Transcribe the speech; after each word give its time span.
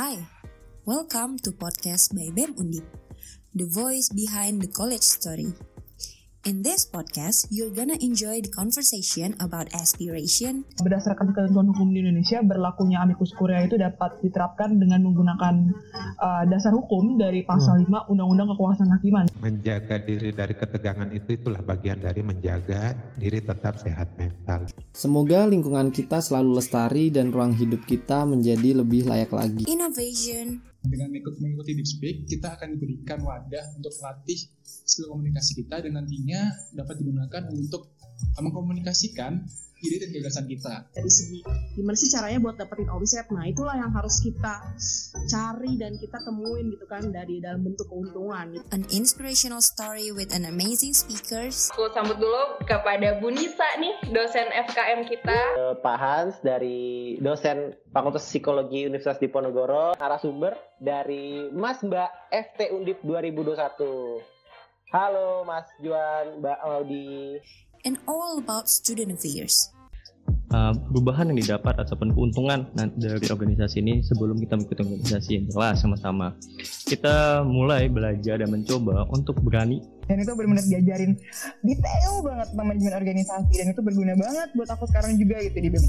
Hi, 0.00 0.16
welcome 0.88 1.36
to 1.44 1.52
podcast 1.52 2.16
by 2.16 2.32
BEM 2.32 2.56
Undip, 2.56 2.88
the 3.52 3.68
voice 3.68 4.08
behind 4.08 4.64
the 4.64 4.72
college 4.72 5.04
story. 5.04 5.52
In 6.50 6.66
this 6.66 6.82
podcast, 6.82 7.46
you're 7.54 7.70
gonna 7.70 7.94
enjoy 8.02 8.42
the 8.42 8.50
conversation 8.50 9.38
about 9.38 9.70
aspiration, 9.70 10.66
Berdasarkan 10.82 11.30
ketentuan 11.30 11.70
hukum 11.70 11.94
di 11.94 12.02
Indonesia, 12.02 12.42
berlakunya 12.42 12.98
amicus 13.06 13.30
curiae 13.38 13.70
itu 13.70 13.78
dapat 13.78 14.18
diterapkan 14.18 14.74
dengan 14.74 14.98
menggunakan 15.06 15.54
uh, 16.18 16.42
dasar 16.50 16.74
hukum 16.74 17.22
dari 17.22 17.46
pasal 17.46 17.86
5 17.86 18.10
Undang-Undang 18.10 18.58
Kekuasaan 18.58 18.90
Hakiman. 18.98 19.26
menjaga 19.38 20.02
diri 20.02 20.34
dari 20.34 20.58
ketegangan 20.58 21.14
itu 21.14 21.38
itulah 21.38 21.62
bagian 21.62 22.02
dari 22.02 22.18
menjaga 22.26 22.98
diri 23.14 23.38
tetap 23.38 23.78
sehat 23.78 24.10
mental. 24.18 24.66
Semoga 24.90 25.46
lingkungan 25.46 25.94
kita 25.94 26.18
selalu 26.18 26.58
lestari 26.58 27.14
dan 27.14 27.30
ruang 27.30 27.54
hidup 27.54 27.86
kita 27.86 28.26
menjadi 28.26 28.82
lebih 28.82 29.06
layak 29.06 29.30
lagi. 29.30 29.70
innovation, 29.70 30.69
dengan 30.80 31.12
ikut 31.12 31.36
mengikuti 31.40 31.76
Deep 31.76 32.24
kita 32.24 32.56
akan 32.56 32.76
diberikan 32.76 33.20
wadah 33.20 33.64
untuk 33.76 33.92
melatih 34.00 34.48
skill 34.64 35.12
komunikasi 35.12 35.60
kita 35.60 35.84
dan 35.84 36.00
nantinya 36.00 36.40
dapat 36.72 37.04
digunakan 37.04 37.42
untuk 37.52 37.92
mengkomunikasikan 38.40 39.44
ide 39.80 39.96
dan 40.04 40.10
gagasan 40.12 40.44
kita. 40.44 40.74
dari 40.92 41.10
segi 41.10 41.40
gimana 41.76 41.96
sih 41.96 42.08
caranya 42.12 42.38
buat 42.44 42.56
dapetin 42.60 42.88
omset 42.92 43.26
nah 43.32 43.44
itulah 43.48 43.76
yang 43.76 43.92
harus 43.92 44.20
kita 44.20 44.60
cari 45.26 45.72
dan 45.80 45.96
kita 45.96 46.20
temuin 46.20 46.68
gitu 46.70 46.84
kan 46.84 47.08
dari 47.08 47.40
dalam 47.40 47.64
bentuk 47.64 47.88
keuntungan 47.88 48.52
gitu. 48.54 48.64
an 48.70 48.84
inspirational 48.92 49.64
story 49.64 50.12
with 50.12 50.30
an 50.30 50.44
amazing 50.44 50.92
speakers, 50.92 51.72
Aku 51.74 51.88
sambut 51.94 52.18
dulu 52.18 52.60
kepada 52.66 53.18
Bu 53.22 53.32
Nisa 53.32 53.66
nih, 53.78 53.94
dosen 54.12 54.48
FKM 54.50 55.06
kita. 55.08 55.38
Eh, 55.56 55.74
Pak 55.80 55.96
Hans 55.96 56.34
dari 56.42 57.16
dosen 57.22 57.72
Fakultas 57.94 58.26
Psikologi 58.26 58.84
Universitas 58.84 59.22
Diponegoro, 59.22 59.96
narasumber 59.96 60.58
dari 60.76 61.48
Mas 61.54 61.80
Mbak 61.80 62.10
FT 62.30 62.60
Undip 62.74 62.98
2021. 63.06 64.20
Halo 64.90 65.46
Mas 65.46 65.70
Juan, 65.78 66.42
Mbak 66.42 66.58
Audi. 66.66 67.38
And 67.84 67.98
all 68.06 68.38
about 68.38 68.68
student 68.68 69.12
affairs. 69.12 69.70
uh, 70.54 70.72
perubahan 70.90 71.30
yang 71.32 71.38
didapat 71.38 71.74
ataupun 71.78 72.12
keuntungan 72.14 72.66
dari 72.74 73.26
organisasi 73.30 73.82
ini 73.82 74.02
sebelum 74.04 74.38
kita 74.38 74.58
mengikuti 74.58 74.82
organisasi 74.82 75.30
yang 75.40 75.44
jelas 75.50 75.76
sama-sama. 75.82 76.34
Kita 76.86 77.46
mulai 77.46 77.86
belajar 77.86 78.42
dan 78.42 78.50
mencoba 78.50 79.06
untuk 79.10 79.38
berani 79.42 79.82
Dan 80.10 80.26
itu 80.26 80.34
benar-benar 80.34 80.66
diajarin 80.66 81.12
detail 81.62 82.12
banget 82.26 82.46
tentang 82.50 82.66
manajemen 82.66 82.94
organisasi 82.98 83.52
dan 83.62 83.66
itu 83.70 83.80
berguna 83.80 84.14
banget 84.18 84.48
buat 84.58 84.68
aku 84.74 84.84
sekarang 84.90 85.14
juga 85.14 85.38
gitu 85.46 85.58
di 85.62 85.70
BEM. 85.70 85.84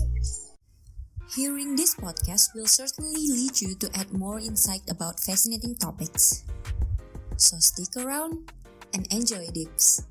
Hearing 1.31 1.79
this 1.79 1.95
podcast 1.95 2.51
will 2.53 2.67
certainly 2.67 3.23
lead 3.31 3.55
you 3.63 3.73
to 3.79 3.87
add 3.97 4.11
more 4.13 4.37
insight 4.37 4.83
about 4.91 5.17
fascinating 5.17 5.73
topics. 5.79 6.45
So 7.39 7.57
stick 7.57 7.97
around 7.97 8.51
and 8.93 9.09
enjoy 9.09 9.49
Dips. 9.49 10.05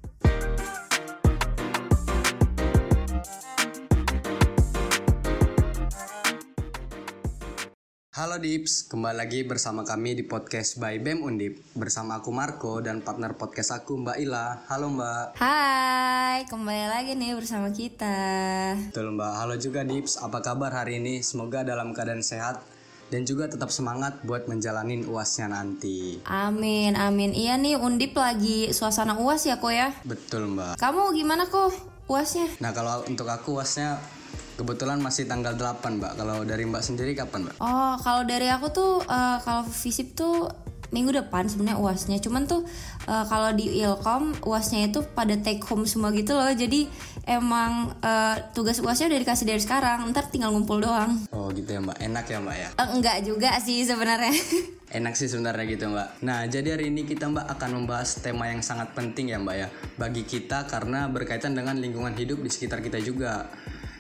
Halo 8.11 8.42
Dips, 8.42 8.91
kembali 8.91 9.22
lagi 9.22 9.47
bersama 9.47 9.86
kami 9.86 10.19
di 10.19 10.27
podcast 10.27 10.83
by 10.83 10.98
BEM 10.98 11.22
Undip 11.22 11.62
Bersama 11.78 12.19
aku 12.19 12.34
Marco 12.34 12.83
dan 12.83 13.06
partner 13.06 13.39
podcast 13.39 13.70
aku 13.70 14.02
Mbak 14.02 14.19
Ila 14.27 14.67
Halo 14.67 14.91
Mbak 14.91 15.39
Hai, 15.39 16.42
kembali 16.51 16.90
lagi 16.90 17.14
nih 17.14 17.39
bersama 17.39 17.70
kita. 17.70 18.18
Betul 18.90 19.14
Mbak, 19.14 19.33
halo 19.39 19.55
juga 19.62 19.86
Dips 19.86 20.18
Apa 20.18 20.42
kabar 20.42 20.74
hari 20.74 20.98
ini? 20.98 21.23
Semoga 21.23 21.62
dalam 21.62 21.95
keadaan 21.95 22.27
sehat 22.27 22.58
Dan 23.14 23.23
juga 23.30 23.46
tetap 23.46 23.70
semangat 23.70 24.18
buat 24.27 24.51
menjalanin 24.51 25.07
uasnya 25.07 25.46
nanti 25.46 26.18
Amin, 26.27 26.98
amin. 26.98 27.30
Iya 27.30 27.63
nih 27.63 27.79
Undip 27.79 28.18
lagi 28.18 28.74
suasana 28.74 29.23
UAS 29.23 29.46
ya 29.46 29.63
kok 29.63 29.70
ya. 29.70 29.95
Betul 30.02 30.51
Mbak 30.58 30.83
Kamu 30.83 31.14
gimana 31.14 31.46
kok 31.46 31.70
UASnya? 32.11 32.58
Nah 32.58 32.74
kalau 32.74 33.07
untuk 33.07 33.30
aku 33.30 33.63
uasnya 33.63 34.02
kebetulan 34.60 35.00
masih 35.00 35.24
tanggal 35.24 35.56
8 35.56 35.80
Mbak 35.96 36.12
Kalau 36.20 36.44
dari 36.44 36.68
Mbak 36.68 36.82
sendiri 36.84 37.16
kapan 37.16 37.48
Mbak? 37.48 37.54
Oh, 37.64 37.96
kalau 38.04 38.22
dari 38.28 38.52
aku 38.52 38.68
tuh 38.68 38.92
eh, 39.08 39.38
kalau 39.40 39.64
FISIP 39.64 40.12
tuh 40.12 40.52
minggu 40.90 41.14
depan 41.14 41.46
sebenarnya 41.46 41.78
UASnya. 41.78 42.18
Cuman 42.20 42.44
tuh 42.44 42.66
eh, 43.08 43.24
kalau 43.26 43.54
di 43.56 43.80
Ilkom 43.80 44.44
UASnya 44.44 44.90
itu 44.90 45.00
pada 45.16 45.34
take 45.40 45.62
home 45.64 45.86
semua 45.88 46.12
gitu 46.12 46.36
loh. 46.36 46.50
Jadi 46.50 46.90
emang 47.24 47.94
eh, 48.02 48.36
tugas 48.52 48.78
UASnya 48.82 49.08
udah 49.08 49.20
dikasih 49.22 49.46
dari 49.48 49.62
sekarang. 49.62 50.10
Ntar 50.12 50.28
tinggal 50.28 50.52
ngumpul 50.52 50.82
doang. 50.82 51.16
Oh 51.32 51.48
gitu 51.54 51.70
ya 51.72 51.80
Mbak, 51.80 51.98
enak 52.04 52.24
ya 52.28 52.38
Mbak 52.42 52.56
ya? 52.58 52.68
Eh, 52.77 52.88
enggak 52.92 53.16
juga 53.24 53.50
sih 53.62 53.86
sebenarnya. 53.86 54.34
Enak 54.90 55.14
sih 55.14 55.30
sebenarnya 55.30 55.70
gitu 55.70 55.86
mbak 55.86 56.18
Nah 56.27 56.50
jadi 56.50 56.74
hari 56.74 56.90
ini 56.90 57.06
kita 57.06 57.30
mbak 57.30 57.46
akan 57.46 57.78
membahas 57.78 58.18
tema 58.27 58.50
yang 58.50 58.58
sangat 58.58 58.90
penting 58.90 59.30
ya 59.30 59.38
mbak 59.38 59.54
ya 59.54 59.68
Bagi 59.94 60.27
kita 60.27 60.66
karena 60.66 61.06
berkaitan 61.06 61.54
dengan 61.54 61.78
lingkungan 61.78 62.10
hidup 62.18 62.42
di 62.42 62.50
sekitar 62.50 62.82
kita 62.82 62.98
juga 62.98 63.46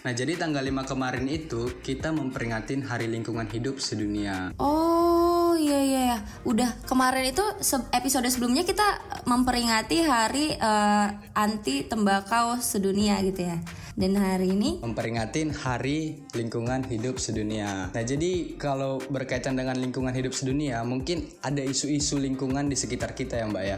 Nah 0.00 0.16
jadi 0.16 0.32
tanggal 0.40 0.64
5 0.64 0.96
kemarin 0.96 1.28
itu 1.28 1.76
kita 1.84 2.08
memperingatin 2.08 2.88
hari 2.88 3.04
lingkungan 3.04 3.44
hidup 3.52 3.84
sedunia 3.84 4.48
Oh 4.56 5.52
iya 5.60 5.76
iya 5.84 6.02
ya. 6.16 6.18
Udah 6.48 6.72
kemarin 6.88 7.28
itu 7.28 7.44
episode 7.92 8.24
sebelumnya 8.32 8.64
kita 8.64 8.96
memperingati 9.28 10.00
hari 10.00 10.56
eh, 10.56 11.06
anti 11.36 11.84
tembakau 11.84 12.56
sedunia 12.64 13.20
gitu 13.20 13.44
ya. 13.44 13.60
Dan 13.92 14.16
hari 14.16 14.56
ini 14.56 14.80
Memperingatin 14.80 15.52
hari 15.52 16.24
lingkungan 16.32 16.80
hidup 16.88 17.20
sedunia 17.20 17.92
Nah 17.92 18.04
jadi 18.06 18.56
kalau 18.56 19.02
berkaitan 19.12 19.58
dengan 19.58 19.76
lingkungan 19.76 20.14
hidup 20.14 20.32
sedunia 20.32 20.80
Mungkin 20.86 21.28
ada 21.44 21.60
isu-isu 21.60 22.16
lingkungan 22.16 22.70
di 22.70 22.78
sekitar 22.78 23.12
kita 23.12 23.36
ya 23.36 23.50
mbak 23.50 23.64
ya 23.66 23.76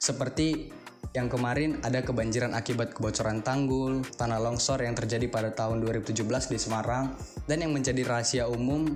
Seperti 0.00 0.72
yang 1.10 1.26
kemarin 1.26 1.82
ada 1.82 2.06
kebanjiran 2.06 2.54
akibat 2.54 2.94
kebocoran 2.94 3.42
tanggul, 3.42 4.06
tanah 4.14 4.38
longsor 4.38 4.78
yang 4.86 4.94
terjadi 4.94 5.26
pada 5.26 5.50
tahun 5.50 5.82
2017 5.82 6.14
di 6.46 6.58
Semarang, 6.58 7.18
dan 7.50 7.66
yang 7.66 7.74
menjadi 7.74 8.06
rahasia 8.06 8.46
umum 8.46 8.86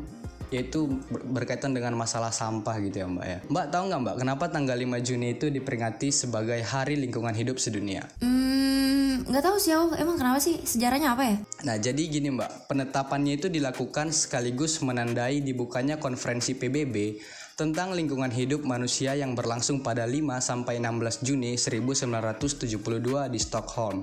yaitu 0.55 0.87
ber- 1.11 1.27
berkaitan 1.43 1.75
dengan 1.75 1.99
masalah 1.99 2.31
sampah 2.31 2.79
gitu 2.79 3.03
ya 3.03 3.07
mbak 3.11 3.27
ya. 3.27 3.39
Mbak 3.51 3.67
tahu 3.75 3.83
nggak 3.91 4.01
mbak 4.07 4.17
kenapa 4.23 4.45
tanggal 4.47 4.77
5 4.79 5.03
Juni 5.03 5.35
itu 5.35 5.51
diperingati 5.51 6.15
sebagai 6.15 6.63
Hari 6.63 6.95
Lingkungan 6.95 7.35
Hidup 7.35 7.59
Sedunia? 7.59 8.07
hmm, 8.23 9.27
nggak 9.27 9.43
tahu 9.43 9.57
sih 9.59 9.75
aku 9.75 9.99
emang 9.99 10.15
kenapa 10.15 10.39
sih 10.39 10.63
sejarahnya 10.63 11.19
apa 11.19 11.23
ya? 11.27 11.37
Nah, 11.67 11.77
jadi 11.81 12.03
gini 12.07 12.31
Mbak, 12.31 12.71
penetapannya 12.71 13.41
itu 13.41 13.51
dilakukan 13.51 14.15
sekaligus 14.15 14.79
menandai 14.85 15.43
dibukanya 15.43 15.99
konferensi 15.99 16.55
PBB 16.55 17.19
tentang 17.55 17.95
lingkungan 17.95 18.35
hidup 18.35 18.67
manusia 18.67 19.15
yang 19.15 19.39
berlangsung 19.39 19.79
pada 19.79 20.03
5 20.03 20.43
sampai 20.43 20.83
16 20.83 21.23
Juni 21.23 21.55
1972 21.55 23.31
di 23.31 23.39
Stockholm. 23.39 24.03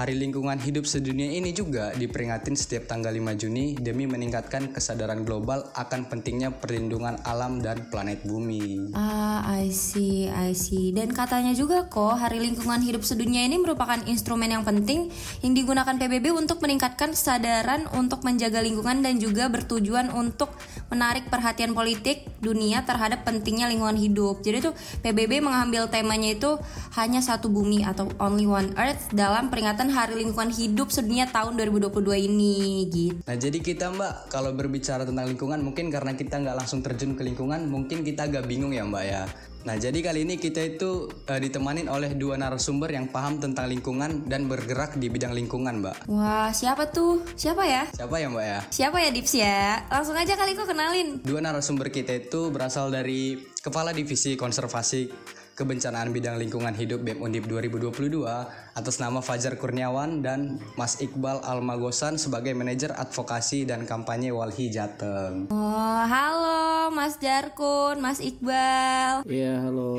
Hari 0.00 0.16
lingkungan 0.16 0.56
hidup 0.56 0.88
sedunia 0.88 1.28
ini 1.28 1.52
juga 1.52 1.92
diperingatin 1.92 2.56
setiap 2.56 2.88
tanggal 2.88 3.12
5 3.12 3.36
Juni 3.36 3.76
demi 3.76 4.08
meningkatkan 4.08 4.72
kesadaran 4.72 5.28
global 5.28 5.68
akan 5.76 6.08
pentingnya 6.08 6.56
perlindungan 6.56 7.20
alam 7.28 7.60
dan 7.60 7.84
planet 7.92 8.24
bumi. 8.24 8.96
Ah, 8.96 9.44
I 9.44 9.68
see, 9.68 10.24
I 10.24 10.56
see. 10.56 10.96
Dan 10.96 11.12
katanya 11.12 11.52
juga 11.52 11.84
kok 11.92 12.16
Hari 12.16 12.40
Lingkungan 12.40 12.80
Hidup 12.80 13.04
Sedunia 13.04 13.44
ini 13.44 13.60
merupakan 13.60 14.00
instrumen 14.08 14.48
yang 14.48 14.64
penting 14.64 15.12
yang 15.44 15.52
digunakan 15.52 15.92
PBB 15.92 16.32
untuk 16.32 16.64
meningkatkan 16.64 17.12
kesadaran 17.12 17.84
untuk 17.92 18.24
menjaga 18.24 18.64
lingkungan 18.64 19.04
dan 19.04 19.20
juga 19.20 19.52
bertujuan 19.52 20.16
untuk 20.16 20.48
menarik 20.88 21.28
perhatian 21.28 21.76
politik 21.76 22.24
dunia 22.40 22.88
terhadap 22.88 23.28
pentingnya 23.28 23.68
lingkungan 23.68 24.00
hidup. 24.00 24.40
Jadi 24.40 24.64
tuh 24.64 24.72
PBB 25.04 25.44
mengambil 25.44 25.92
temanya 25.92 26.32
itu 26.32 26.56
hanya 26.96 27.20
satu 27.20 27.52
bumi 27.52 27.84
atau 27.84 28.08
only 28.16 28.48
one 28.48 28.72
earth 28.80 29.12
dalam 29.12 29.52
peringatan 29.52 29.89
Hari 29.90 30.14
Lingkungan 30.22 30.54
Hidup 30.54 30.88
Sedunia 30.94 31.26
tahun 31.26 31.58
2022 31.58 32.30
ini 32.30 32.86
gitu. 32.88 33.18
Nah 33.26 33.36
jadi 33.36 33.58
kita 33.58 33.90
mbak 33.90 34.30
kalau 34.30 34.54
berbicara 34.54 35.02
tentang 35.02 35.26
lingkungan 35.26 35.60
mungkin 35.60 35.90
karena 35.90 36.14
kita 36.14 36.38
nggak 36.38 36.56
langsung 36.56 36.80
terjun 36.80 37.18
ke 37.18 37.26
lingkungan 37.26 37.66
mungkin 37.66 38.06
kita 38.06 38.30
agak 38.30 38.46
bingung 38.46 38.70
ya 38.70 38.86
mbak 38.86 39.04
ya. 39.04 39.22
Nah 39.60 39.76
jadi 39.76 39.98
kali 40.00 40.24
ini 40.24 40.40
kita 40.40 40.62
itu 40.64 41.10
eh, 41.28 41.36
ditemanin 41.36 41.90
oleh 41.92 42.16
dua 42.16 42.40
narasumber 42.40 42.88
yang 42.96 43.12
paham 43.12 43.36
tentang 43.42 43.68
lingkungan 43.68 44.24
dan 44.24 44.48
bergerak 44.48 44.96
di 44.96 45.12
bidang 45.12 45.36
lingkungan 45.36 45.84
mbak. 45.84 46.08
Wah, 46.08 46.48
siapa 46.54 46.88
tuh? 46.88 47.20
Siapa 47.36 47.68
ya? 47.68 47.84
Siapa 47.92 48.16
ya 48.16 48.32
mbak 48.32 48.46
ya? 48.46 48.60
Siapa 48.72 48.96
ya 49.02 49.10
Dips 49.12 49.34
ya? 49.36 49.84
Langsung 49.92 50.16
aja 50.16 50.32
kali 50.32 50.56
kok 50.56 50.64
kenalin. 50.64 51.20
Dua 51.20 51.44
narasumber 51.44 51.92
kita 51.92 52.16
itu 52.16 52.48
berasal 52.48 52.88
dari 52.88 53.36
Kepala 53.60 53.92
Divisi 53.92 54.38
Konservasi 54.40 55.12
Kebencanaan 55.60 56.08
Bidang 56.08 56.40
Lingkungan 56.40 56.72
Hidup 56.72 57.04
BEM 57.04 57.20
Undip 57.20 57.44
2022 57.44 58.24
atas 58.72 58.96
nama 58.96 59.20
Fajar 59.20 59.60
Kurniawan 59.60 60.24
dan 60.24 60.56
Mas 60.72 61.04
Iqbal 61.04 61.44
Almagosan 61.44 62.16
sebagai 62.16 62.56
manajer 62.56 62.96
advokasi 62.96 63.68
dan 63.68 63.84
kampanye 63.84 64.32
Walhi 64.32 64.72
Jateng. 64.72 65.52
Oh, 65.52 66.00
halo 66.08 66.88
Mas 66.88 67.20
Jarkun, 67.20 68.00
Mas 68.00 68.24
Iqbal. 68.24 69.20
Iya, 69.28 69.68
halo. 69.68 69.92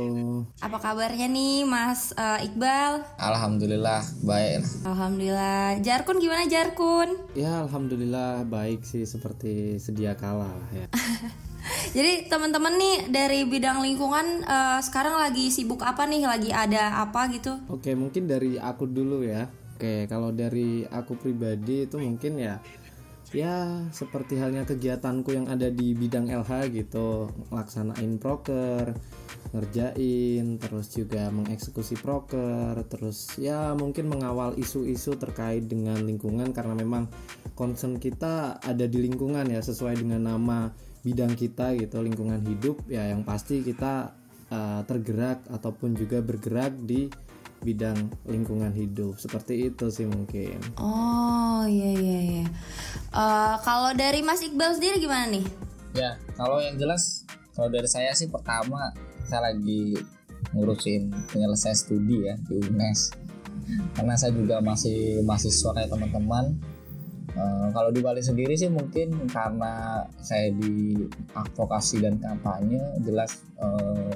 Apa 0.65 0.81
kabarnya 0.81 1.29
nih 1.29 1.61
Mas 1.69 2.09
eh, 2.17 2.49
Iqbal? 2.49 3.05
Alhamdulillah 3.21 4.01
baik. 4.25 4.65
Alhamdulillah. 4.81 5.77
Jarkun 5.85 6.17
gimana 6.17 6.49
Jarkun? 6.49 7.21
Ya, 7.37 7.61
alhamdulillah 7.69 8.49
baik 8.49 8.81
sih 8.81 9.05
seperti 9.05 9.77
sedia 9.77 10.17
kala 10.17 10.49
ya. 10.73 10.89
Jadi 11.97 12.27
teman-teman 12.27 12.73
nih 12.77 12.95
dari 13.09 13.39
bidang 13.45 13.81
lingkungan 13.81 14.45
eh, 14.45 14.79
sekarang 14.81 15.17
lagi 15.17 15.53
sibuk 15.53 15.81
apa 15.85 16.05
nih? 16.09 16.25
Lagi 16.25 16.49
ada 16.49 17.01
apa 17.01 17.29
gitu? 17.29 17.57
Oke, 17.69 17.93
mungkin 17.93 18.25
dari 18.25 18.57
aku 18.57 18.89
dulu 18.89 19.21
ya. 19.25 19.47
Oke, 19.77 20.05
kalau 20.05 20.29
dari 20.29 20.85
aku 20.85 21.17
pribadi 21.17 21.89
itu 21.89 21.97
mungkin 21.97 22.37
ya 22.37 22.61
ya 23.31 23.87
seperti 23.95 24.35
halnya 24.35 24.67
kegiatanku 24.67 25.31
yang 25.31 25.47
ada 25.47 25.71
di 25.71 25.95
bidang 25.95 26.27
LH 26.27 26.67
gitu, 26.75 27.31
laksanain 27.47 28.19
proker, 28.19 28.91
ngerjain, 29.55 30.59
terus 30.59 30.91
juga 30.91 31.31
mengeksekusi 31.31 31.95
proker, 32.03 32.75
terus 32.91 33.39
ya 33.39 33.71
mungkin 33.71 34.11
mengawal 34.11 34.59
isu-isu 34.59 35.15
terkait 35.15 35.63
dengan 35.63 36.03
lingkungan 36.03 36.51
karena 36.51 36.75
memang 36.75 37.07
concern 37.55 38.03
kita 38.03 38.59
ada 38.59 38.83
di 38.83 38.99
lingkungan 38.99 39.47
ya 39.47 39.63
sesuai 39.63 40.03
dengan 40.03 40.27
nama 40.27 40.90
bidang 41.01 41.33
kita 41.33 41.73
gitu, 41.77 42.01
lingkungan 42.01 42.41
hidup 42.45 42.81
ya 42.85 43.09
yang 43.09 43.25
pasti 43.25 43.65
kita 43.65 44.13
uh, 44.53 44.81
tergerak 44.85 45.41
ataupun 45.49 45.97
juga 45.97 46.21
bergerak 46.21 46.73
di 46.85 47.09
bidang 47.61 48.09
lingkungan 48.25 48.73
hidup 48.73 49.21
seperti 49.21 49.69
itu 49.69 49.85
sih 49.93 50.09
mungkin. 50.09 50.57
Oh 50.81 51.61
iya 51.69 51.93
iya 51.93 52.19
iya. 52.25 52.45
Eh, 53.13 53.55
kalau 53.61 53.93
dari 53.93 54.25
Mas 54.25 54.41
Iqbal 54.41 54.75
sendiri 54.81 54.97
gimana 54.97 55.29
nih? 55.29 55.45
Ya 55.93 56.17
kalau 56.35 56.57
yang 56.57 56.75
jelas 56.81 57.23
kalau 57.53 57.69
dari 57.69 57.85
saya 57.85 58.11
sih 58.17 58.27
pertama 58.33 58.89
saya 59.29 59.53
lagi 59.53 59.93
ngurusin 60.57 61.13
penyelesaian 61.29 61.77
studi 61.77 62.25
ya 62.25 62.35
di 62.49 62.57
UNES 62.65 63.13
karena 63.95 64.17
saya 64.17 64.33
juga 64.33 64.59
masih 64.59 65.21
mahasiswa 65.23 65.69
kayak 65.77 65.89
teman-teman. 65.93 66.57
Eh, 67.31 67.67
kalau 67.71 67.89
di 67.95 68.03
Bali 68.03 68.19
sendiri 68.19 68.59
sih 68.59 68.67
mungkin 68.67 69.27
karena 69.31 70.03
saya 70.19 70.51
di 70.51 70.99
advokasi 71.31 72.03
dan 72.03 72.19
kampanye 72.19 72.81
jelas 73.07 73.47
eh, 73.55 74.15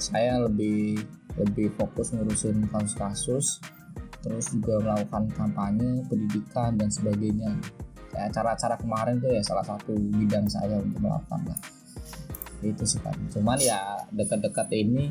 saya 0.00 0.40
lebih 0.48 0.96
lebih 1.36 1.72
fokus 1.76 2.12
ngurusin 2.16 2.68
kasus-kasus 2.72 3.60
terus 4.24 4.54
juga 4.54 4.80
melakukan 4.80 5.28
kampanye 5.34 6.06
pendidikan 6.06 6.78
dan 6.78 6.88
sebagainya. 6.88 7.52
Ya 8.12 8.28
acara-acara 8.28 8.76
kemarin 8.80 9.20
tuh 9.20 9.32
ya 9.32 9.42
salah 9.44 9.64
satu 9.64 9.96
bidang 9.96 10.44
saya 10.48 10.78
untuk 10.80 11.00
melakukan 11.00 11.52
lah 11.52 11.81
itu 12.64 12.84
sih 12.86 13.00
kan 13.02 13.14
cuman 13.34 13.58
ya 13.58 14.06
dekat-dekat 14.14 14.68
ini 14.72 15.10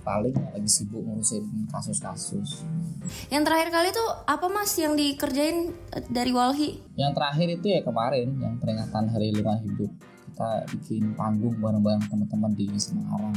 paling 0.00 0.32
lagi 0.32 0.70
sibuk 0.70 1.04
ngurusin 1.04 1.44
kasus-kasus. 1.68 2.64
Yang 3.28 3.42
terakhir 3.46 3.68
kali 3.68 3.88
tuh 3.92 4.08
apa 4.24 4.46
Mas 4.48 4.72
yang 4.80 4.96
dikerjain 4.96 5.72
eh, 5.92 6.04
dari 6.08 6.32
Walhi? 6.32 6.80
yang 6.96 7.12
terakhir 7.16 7.48
itu 7.60 7.66
ya 7.68 7.80
kemarin 7.84 8.36
yang 8.40 8.56
peringatan 8.60 9.08
hari 9.12 9.32
lingkungan 9.32 9.60
hidup. 9.64 9.90
Kita 10.30 10.64
bikin 10.72 11.12
panggung 11.16 11.56
bareng-bareng 11.60 12.08
teman-teman 12.08 12.52
di 12.56 12.66
Semarang. 12.80 13.36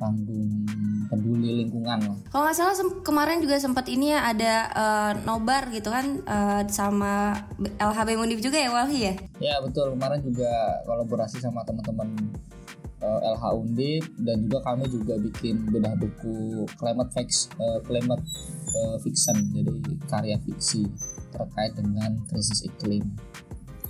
Panggung 0.00 0.64
peduli 1.12 1.60
lingkungan 1.60 2.00
lah. 2.00 2.16
Kalau 2.32 2.48
nggak 2.48 2.56
salah 2.56 2.74
kemarin 3.04 3.44
juga 3.44 3.60
sempat 3.60 3.84
ini 3.92 4.16
ya 4.16 4.24
ada 4.32 4.54
eh, 4.72 5.12
nobar 5.28 5.68
gitu 5.68 5.92
kan 5.92 6.24
eh, 6.24 6.62
sama 6.72 7.36
LHB 7.76 8.16
Mundip 8.16 8.40
juga 8.40 8.56
ya 8.56 8.72
Walhi 8.72 9.00
ya? 9.04 9.14
Ya 9.36 9.54
betul. 9.60 9.92
Kemarin 9.92 10.24
juga 10.24 10.48
kolaborasi 10.88 11.44
sama 11.44 11.60
teman-teman 11.68 12.08
eh, 13.00 13.20
LH 13.34 13.44
Undip 13.56 14.04
dan 14.20 14.36
juga 14.46 14.58
kami 14.64 14.84
juga 14.88 15.14
bikin 15.16 15.68
bedah 15.72 15.96
buku 15.96 16.64
climate 16.76 17.10
fix 17.16 17.48
eh, 17.56 17.78
climate 17.84 18.24
eh, 18.76 18.96
fiction 19.00 19.36
jadi 19.56 19.72
karya 20.06 20.36
fiksi 20.44 20.86
terkait 21.32 21.72
dengan 21.76 22.20
krisis 22.28 22.62
iklim. 22.68 23.04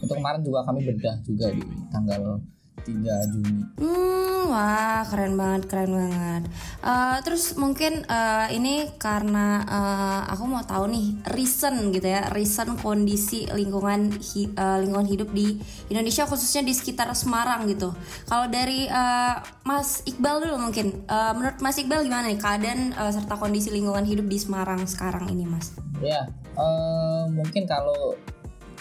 Itu 0.00 0.12
kemarin 0.16 0.40
juga 0.40 0.64
kami 0.64 0.86
bedah 0.86 1.20
juga 1.26 1.52
di 1.52 1.62
tanggal 1.92 2.40
3 2.82 3.30
Juni. 3.30 3.62
Hmm, 3.76 4.48
wah 4.48 5.04
keren 5.04 5.34
banget, 5.34 5.62
keren 5.66 5.90
banget. 5.90 6.42
Eh, 6.80 7.18
terus 7.22 7.54
mungkin 7.54 8.02
eh, 8.02 8.46
ini 8.52 8.88
karena 8.96 9.46
eh, 9.62 10.20
aku 10.28 10.44
mau 10.44 10.60
tahu 10.60 10.88
nih 10.88 11.06
reason 11.30 11.90
gitu 11.90 12.04
ya, 12.04 12.28
reason 12.30 12.76
kondisi 12.76 13.44
lingkungan 13.46 14.16
hi- 14.16 14.50
eh, 14.50 14.78
lingkungan 14.80 15.06
hidup 15.06 15.30
di 15.30 15.56
Indonesia 15.86 16.24
khususnya 16.24 16.60
di 16.60 16.72
sekitar 16.72 17.08
Semarang 17.12 17.66
gitu. 17.66 17.92
Kalau 18.24 18.46
dari 18.46 18.84
eh, 18.84 19.34
Mas 19.62 20.02
Iqbal 20.04 20.42
dulu 20.42 20.56
mungkin, 20.60 20.92
Eh, 21.02 21.32
menurut 21.34 21.58
Mas 21.58 21.76
Iqbal 21.76 22.02
gimana 22.02 22.26
nih 22.26 22.36
keadaan 22.36 22.92
eh, 22.92 23.10
serta 23.10 23.34
kondisi 23.34 23.68
lingkungan 23.68 24.02
hidup 24.02 24.24
di 24.24 24.36
Semarang 24.36 24.82
sekarang 24.84 25.28
ini, 25.28 25.44
Mas? 25.44 25.72
Ya, 26.00 26.24
eh, 26.54 27.24
mungkin 27.28 27.64
kalau 27.64 28.14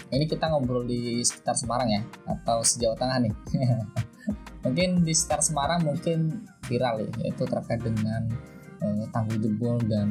ini 0.10 0.26
kita 0.26 0.50
ngobrol 0.50 0.86
di 0.86 1.22
sekitar 1.22 1.54
Semarang 1.54 1.90
ya 1.90 2.02
atau 2.26 2.66
sejauh 2.66 2.98
tengah 2.98 3.22
nih. 3.22 3.34
mungkin 4.66 4.90
di 5.06 5.14
sekitar 5.14 5.42
Semarang 5.46 5.86
mungkin 5.86 6.46
viral 6.66 7.06
ya, 7.06 7.10
yaitu 7.26 7.46
terkait 7.46 7.82
dengan 7.82 8.26
eh, 8.82 9.06
tanggul 9.14 9.38
jebol 9.38 9.78
dan 9.86 10.10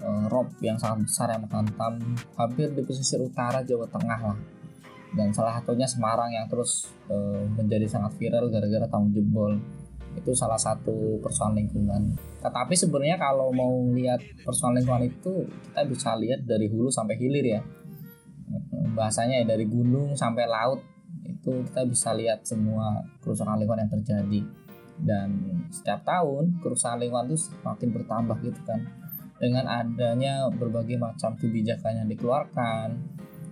eh, 0.00 0.24
rob 0.32 0.48
yang 0.64 0.80
sangat 0.80 1.04
besar 1.04 1.28
yang 1.36 1.44
menghantam 1.44 2.00
hampir 2.40 2.72
di 2.72 2.82
pesisir 2.82 3.20
utara 3.20 3.60
Jawa 3.62 3.86
Tengah 3.88 4.20
lah. 4.32 4.38
Dan 5.16 5.32
salah 5.32 5.56
satunya 5.56 5.88
Semarang 5.88 6.32
yang 6.32 6.48
terus 6.48 6.88
eh, 7.12 7.44
menjadi 7.52 7.86
sangat 7.88 8.16
viral 8.16 8.48
gara-gara 8.48 8.88
tanggul 8.88 9.12
jebol 9.12 9.54
itu 10.16 10.32
salah 10.32 10.56
satu 10.56 11.20
persoalan 11.20 11.60
lingkungan. 11.60 12.16
Tetapi 12.40 12.72
sebenarnya 12.72 13.20
kalau 13.20 13.52
mau 13.52 13.84
lihat 13.92 14.24
persoalan 14.40 14.80
lingkungan 14.80 15.04
itu 15.12 15.44
kita 15.44 15.84
bisa 15.84 16.16
lihat 16.16 16.40
dari 16.48 16.66
hulu 16.72 16.88
sampai 16.88 17.20
hilir 17.20 17.44
ya. 17.44 17.60
Bahasanya 18.96 19.42
ya 19.42 19.46
dari 19.56 19.66
gunung 19.68 20.16
sampai 20.16 20.48
laut 20.48 20.80
itu 21.26 21.62
kita 21.70 21.82
bisa 21.86 22.10
lihat 22.14 22.42
semua 22.42 23.04
kerusakan 23.22 23.60
lingkungan 23.60 23.86
yang 23.86 23.92
terjadi. 24.00 24.40
Dan 24.96 25.28
setiap 25.68 26.02
tahun 26.08 26.60
kerusakan 26.64 27.04
lingkungan 27.04 27.28
itu 27.32 27.52
semakin 27.52 27.88
bertambah 27.92 28.36
gitu 28.42 28.60
kan. 28.64 28.80
Dengan 29.36 29.68
adanya 29.68 30.48
berbagai 30.48 30.96
macam 30.96 31.36
kebijakan 31.36 32.04
yang 32.04 32.08
dikeluarkan, 32.08 32.96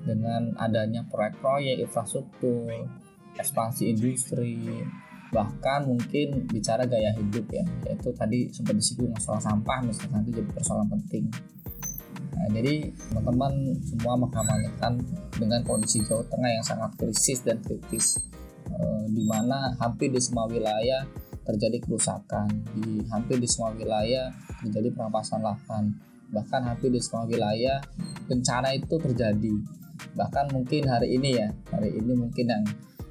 dengan 0.09 0.57
adanya 0.57 1.05
proyek-proyek 1.05 1.85
infrastruktur, 1.85 2.89
ekspansi 3.37 3.93
industri, 3.93 4.81
bahkan 5.35 5.83
mungkin 5.83 6.47
bicara 6.47 6.87
gaya 6.87 7.11
hidup 7.19 7.43
ya 7.51 7.67
yaitu 7.91 8.15
tadi 8.15 8.47
sempat 8.55 8.79
disinggung 8.79 9.11
masalah 9.11 9.43
sampah 9.43 9.83
misalnya 9.83 10.23
itu 10.23 10.39
jadi 10.39 10.51
persoalan 10.55 10.87
penting 10.95 11.27
nah, 12.33 12.49
jadi 12.55 12.89
teman-teman 13.11 13.53
semua 13.85 14.15
mengamankan 14.17 14.93
dengan 15.37 15.61
kondisi 15.67 16.01
Jawa 16.07 16.25
Tengah 16.31 16.51
yang 16.51 16.65
sangat 16.65 16.91
krisis 16.97 17.45
dan 17.45 17.61
kritis 17.61 18.23
eh, 18.69 19.05
di 19.11 19.23
mana 19.29 19.75
hampir 19.77 20.09
di 20.09 20.21
semua 20.23 20.49
wilayah 20.49 21.05
terjadi 21.45 21.77
kerusakan 21.85 22.49
di 22.73 23.05
hampir 23.13 23.37
di 23.37 23.45
semua 23.45 23.77
wilayah 23.77 24.33
terjadi 24.65 24.97
perampasan 24.97 25.45
lahan 25.45 25.93
bahkan 26.33 26.65
hampir 26.65 26.89
di 26.91 26.99
semua 26.99 27.29
wilayah 27.29 27.79
bencana 28.27 28.73
itu 28.75 28.97
terjadi. 28.99 29.55
Bahkan 30.19 30.51
mungkin 30.51 30.89
hari 30.91 31.15
ini 31.15 31.39
ya 31.39 31.49
hari 31.71 31.95
ini 31.95 32.13
mungkin 32.17 32.47
yang 32.51 32.65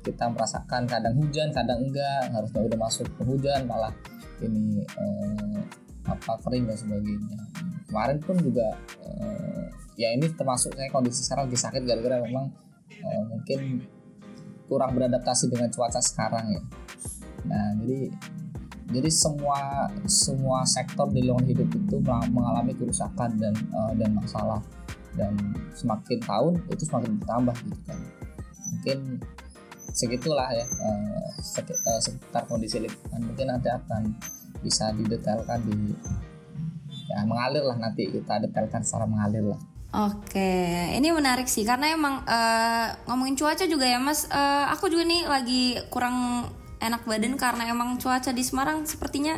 kita 0.04 0.28
merasakan 0.28 0.84
kadang 0.84 1.16
hujan 1.16 1.48
kadang 1.56 1.80
enggak 1.80 2.28
harusnya 2.36 2.62
udah 2.68 2.80
masuk 2.80 3.08
ke 3.16 3.24
hujan 3.24 3.64
malah 3.64 3.96
ini 4.44 4.84
eh, 4.84 5.60
apa 6.14 6.40
kering 6.46 6.70
dan 6.70 6.78
sebagainya. 6.78 7.38
Kemarin 7.90 8.18
pun 8.22 8.36
juga 8.38 8.78
eh, 9.02 9.66
ya 9.98 10.10
ini 10.14 10.30
termasuk 10.34 10.74
saya 10.74 10.90
kondisi 10.90 11.22
sekarang 11.26 11.50
lagi 11.50 11.60
sakit 11.60 11.82
gara-gara 11.86 12.22
memang 12.26 12.50
eh, 12.90 13.24
mungkin 13.30 13.60
kurang 14.66 14.96
beradaptasi 14.98 15.52
dengan 15.52 15.70
cuaca 15.70 16.02
sekarang 16.02 16.46
ya. 16.50 16.62
Nah 17.50 17.78
jadi 17.84 18.10
jadi 18.94 19.10
semua 19.10 19.90
semua 20.06 20.62
sektor 20.70 21.10
di 21.10 21.26
lingkungan 21.26 21.50
hidup 21.50 21.70
itu 21.74 21.98
mengalami 22.06 22.74
kerusakan 22.78 23.38
dan 23.38 23.54
eh, 23.54 23.94
dan 23.98 24.12
masalah. 24.14 24.62
Dan 25.14 25.38
semakin 25.78 26.26
tahun 26.26 26.54
itu 26.74 26.90
semakin 26.90 27.22
bertambah 27.22 27.54
gitu 27.70 27.82
kan. 27.86 28.00
Mungkin 28.74 29.00
segitulah 29.94 30.50
ya 30.50 30.66
eh, 30.66 31.28
sekitar 32.02 32.50
kondisi 32.50 32.82
lingkungan. 32.82 33.22
Mungkin 33.30 33.46
nanti 33.46 33.70
akan 33.70 34.18
bisa 34.64 34.96
didetailkan 34.96 35.60
di 35.68 35.92
ya 37.12 37.28
mengalir 37.28 37.68
lah 37.68 37.78
nanti 37.78 38.08
kita 38.08 38.40
detailkan 38.48 38.82
secara 38.82 39.06
mengalir 39.06 39.44
lah 39.44 39.60
Oke, 39.94 40.90
ini 40.98 41.14
menarik 41.14 41.46
sih 41.46 41.62
karena 41.62 41.94
emang 41.94 42.26
eh, 42.26 42.88
ngomongin 43.06 43.38
cuaca 43.38 43.62
juga 43.70 43.86
ya 43.86 44.02
Mas. 44.02 44.26
eh, 44.26 44.66
aku 44.74 44.90
juga 44.90 45.06
nih 45.06 45.30
lagi 45.30 45.78
kurang 45.94 46.50
enak 46.82 47.06
badan 47.06 47.38
karena 47.38 47.70
emang 47.70 48.02
cuaca 48.02 48.34
di 48.34 48.42
Semarang 48.42 48.90
sepertinya 48.90 49.38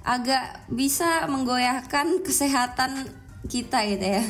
agak 0.00 0.72
bisa 0.72 1.28
menggoyahkan 1.28 2.16
kesehatan 2.26 3.12
kita 3.44 3.84
gitu 3.92 4.06
ya. 4.16 4.24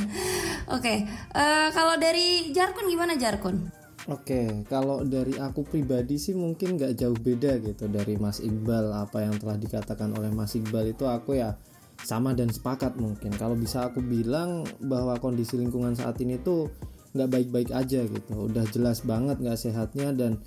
Oke, 0.75 1.07
eh, 1.39 1.69
kalau 1.71 1.95
dari 2.03 2.51
Jarkun 2.51 2.91
gimana 2.91 3.15
Jarkun? 3.15 3.80
Oke, 4.09 4.65
kalau 4.65 5.05
dari 5.05 5.37
aku 5.37 5.61
pribadi 5.61 6.17
sih 6.17 6.33
mungkin 6.33 6.81
nggak 6.81 6.97
jauh 6.97 7.19
beda 7.21 7.61
gitu 7.61 7.85
dari 7.85 8.17
Mas 8.17 8.41
Iqbal 8.41 8.97
apa 8.97 9.29
yang 9.29 9.37
telah 9.37 9.61
dikatakan 9.61 10.17
oleh 10.17 10.33
Mas 10.33 10.57
Iqbal 10.57 10.97
itu 10.97 11.05
aku 11.05 11.37
ya 11.37 11.61
sama 12.01 12.33
dan 12.33 12.49
sepakat 12.49 12.97
mungkin. 12.97 13.29
Kalau 13.37 13.53
bisa 13.61 13.93
aku 13.93 14.01
bilang 14.01 14.65
bahwa 14.81 15.21
kondisi 15.21 15.61
lingkungan 15.61 15.93
saat 15.93 16.17
ini 16.25 16.41
tuh 16.41 16.73
nggak 17.13 17.29
baik-baik 17.29 17.71
aja 17.77 18.01
gitu, 18.07 18.49
udah 18.49 18.65
jelas 18.73 19.05
banget 19.05 19.37
nggak 19.43 19.59
sehatnya 19.59 20.17
dan 20.17 20.41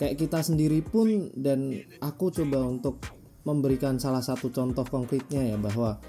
kayak 0.00 0.16
kita 0.16 0.40
sendiri 0.40 0.80
pun 0.80 1.28
dan 1.36 1.76
aku 2.00 2.32
coba 2.32 2.64
untuk 2.64 3.04
memberikan 3.44 4.00
salah 4.00 4.24
satu 4.24 4.48
contoh 4.48 4.86
konkretnya 4.88 5.44
ya 5.44 5.56
bahwa 5.60 6.00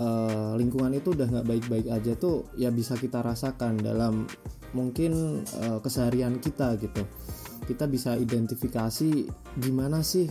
uh, 0.00 0.56
lingkungan 0.56 0.96
itu 0.96 1.12
udah 1.12 1.28
nggak 1.28 1.46
baik-baik 1.46 1.86
aja 1.92 2.16
tuh 2.16 2.48
ya 2.56 2.72
bisa 2.72 2.96
kita 2.96 3.20
rasakan 3.20 3.76
dalam 3.78 4.24
mungkin 4.72 5.44
uh, 5.60 5.78
keseharian 5.84 6.40
kita 6.40 6.80
gitu. 6.80 7.04
Kita 7.68 7.86
bisa 7.86 8.16
identifikasi 8.16 9.28
gimana 9.60 10.02
sih 10.02 10.26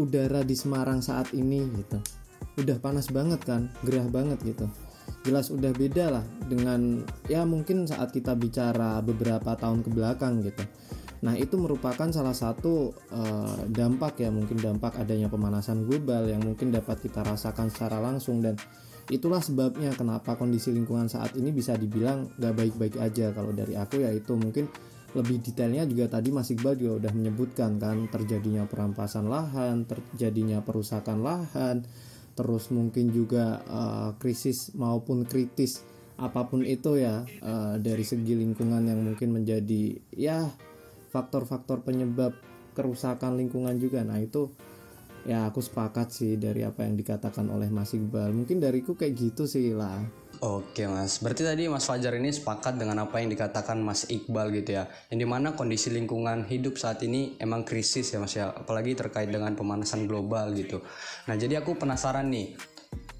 udara 0.00 0.42
di 0.42 0.56
Semarang 0.56 1.04
saat 1.04 1.36
ini 1.36 1.62
gitu. 1.76 2.00
Udah 2.56 2.80
panas 2.80 3.12
banget 3.12 3.44
kan 3.44 3.68
gerah 3.84 4.08
banget 4.08 4.40
gitu. 4.42 4.66
Jelas 5.22 5.52
udah 5.52 5.70
beda 5.70 6.18
lah 6.18 6.24
dengan 6.46 7.02
ya 7.30 7.46
mungkin 7.46 7.86
saat 7.86 8.10
kita 8.10 8.34
bicara 8.34 8.98
beberapa 9.04 9.54
tahun 9.54 9.84
ke 9.84 9.90
belakang 9.92 10.42
gitu. 10.42 10.64
Nah 11.22 11.34
itu 11.34 11.56
merupakan 11.56 12.06
salah 12.12 12.34
satu 12.36 12.92
uh, 13.10 13.58
dampak 13.70 14.20
ya 14.20 14.30
mungkin 14.30 14.60
dampak 14.60 15.00
adanya 15.00 15.30
pemanasan 15.30 15.88
global 15.88 16.28
yang 16.28 16.44
mungkin 16.44 16.70
dapat 16.70 17.00
kita 17.02 17.24
rasakan 17.24 17.72
secara 17.72 18.02
langsung 18.02 18.44
dan 18.44 18.58
itulah 19.06 19.38
sebabnya 19.38 19.94
kenapa 19.94 20.34
kondisi 20.34 20.74
lingkungan 20.74 21.06
saat 21.06 21.38
ini 21.38 21.54
bisa 21.54 21.78
dibilang 21.78 22.26
gak 22.38 22.54
baik-baik 22.58 22.98
aja 22.98 23.30
kalau 23.30 23.54
dari 23.54 23.78
aku 23.78 24.02
ya 24.02 24.10
itu 24.10 24.34
mungkin 24.34 24.66
lebih 25.14 25.40
detailnya 25.40 25.88
juga 25.88 26.12
tadi 26.18 26.28
Mas 26.28 26.52
Iqbal 26.52 26.76
juga 26.76 27.06
udah 27.06 27.12
menyebutkan 27.16 27.80
kan 27.80 28.04
terjadinya 28.12 28.68
perampasan 28.68 29.32
lahan, 29.32 29.88
terjadinya 29.88 30.60
perusakan 30.60 31.24
lahan, 31.24 31.88
terus 32.36 32.68
mungkin 32.68 33.08
juga 33.14 33.64
uh, 33.64 34.10
krisis 34.20 34.76
maupun 34.76 35.24
kritis 35.24 35.80
apa 36.20 36.44
pun 36.48 36.64
itu 36.64 37.00
ya 37.00 37.24
uh, 37.44 37.76
dari 37.80 38.04
segi 38.04 38.36
lingkungan 38.36 38.84
yang 38.88 39.00
mungkin 39.00 39.36
menjadi 39.36 40.00
ya 40.12 40.48
faktor-faktor 41.12 41.80
penyebab 41.80 42.36
kerusakan 42.76 43.40
lingkungan 43.40 43.80
juga. 43.80 44.04
Nah, 44.04 44.20
itu 44.20 44.52
ya 45.26 45.50
aku 45.50 45.58
sepakat 45.58 46.14
sih 46.14 46.38
dari 46.38 46.62
apa 46.62 46.86
yang 46.86 46.94
dikatakan 46.94 47.50
oleh 47.50 47.66
Mas 47.68 47.92
Iqbal. 47.92 48.30
Mungkin 48.30 48.62
dariku 48.62 48.94
kayak 48.94 49.14
gitu 49.18 49.44
sih 49.44 49.74
lah 49.74 49.98
Oke 50.44 50.84
mas, 50.84 51.16
berarti 51.24 51.48
tadi 51.48 51.64
Mas 51.64 51.88
Fajar 51.88 52.12
ini 52.12 52.28
sepakat 52.28 52.76
dengan 52.76 53.08
apa 53.08 53.24
yang 53.24 53.32
dikatakan 53.32 53.80
Mas 53.80 54.04
Iqbal 54.04 54.52
gitu 54.52 54.76
ya. 54.76 54.84
Yang 55.08 55.18
di 55.24 55.28
mana 55.32 55.56
kondisi 55.56 55.88
lingkungan 55.88 56.44
hidup 56.44 56.76
saat 56.76 57.00
ini 57.08 57.40
emang 57.40 57.64
krisis 57.64 58.12
ya 58.12 58.20
mas 58.20 58.36
ya. 58.36 58.52
Apalagi 58.52 58.92
terkait 58.92 59.32
dengan 59.32 59.56
pemanasan 59.56 60.04
global 60.04 60.52
gitu. 60.52 60.84
Nah 61.24 61.40
jadi 61.40 61.64
aku 61.64 61.80
penasaran 61.80 62.28
nih. 62.28 62.52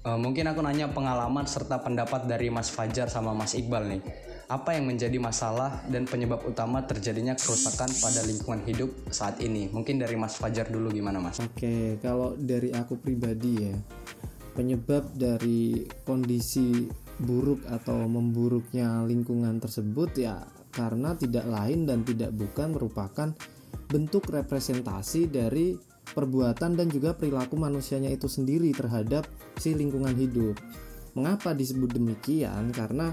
Uh, 0.05 0.13
Mungkin 0.21 0.45
aku 0.45 0.61
nanya 0.61 0.93
pengalaman 0.93 1.49
serta 1.49 1.81
pendapat 1.81 2.29
dari 2.29 2.53
Mas 2.53 2.69
Fajar 2.69 3.09
sama 3.09 3.33
Mas 3.33 3.57
Iqbal 3.57 3.97
nih 3.97 4.26
apa 4.47 4.79
yang 4.79 4.87
menjadi 4.87 5.19
masalah 5.19 5.83
dan 5.91 6.07
penyebab 6.07 6.39
utama 6.47 6.79
terjadinya 6.87 7.35
kerusakan 7.35 7.91
pada 7.99 8.23
lingkungan 8.23 8.63
hidup 8.63 8.87
saat 9.11 9.43
ini? 9.43 9.67
Mungkin 9.67 9.99
dari 9.99 10.15
Mas 10.15 10.39
Fajar 10.39 10.71
dulu 10.71 10.87
gimana 10.87 11.19
Mas? 11.19 11.43
Oke, 11.43 11.99
kalau 11.99 12.31
dari 12.39 12.71
aku 12.71 12.95
pribadi 12.95 13.67
ya, 13.67 13.75
penyebab 14.55 15.11
dari 15.19 15.83
kondisi 16.07 16.87
buruk 17.19 17.67
atau 17.67 18.07
memburuknya 18.07 19.03
lingkungan 19.03 19.59
tersebut 19.59 20.15
ya 20.15 20.39
karena 20.71 21.17
tidak 21.19 21.43
lain 21.49 21.83
dan 21.83 22.07
tidak 22.07 22.31
bukan 22.31 22.71
merupakan 22.71 23.29
bentuk 23.91 24.31
representasi 24.31 25.27
dari 25.27 25.75
perbuatan 26.07 26.79
dan 26.79 26.87
juga 26.87 27.11
perilaku 27.11 27.59
manusianya 27.59 28.07
itu 28.07 28.31
sendiri 28.31 28.71
terhadap 28.71 29.27
si 29.59 29.75
lingkungan 29.75 30.15
hidup. 30.15 30.55
Mengapa 31.17 31.51
disebut 31.51 31.97
demikian? 31.97 32.69
Karena 32.71 33.11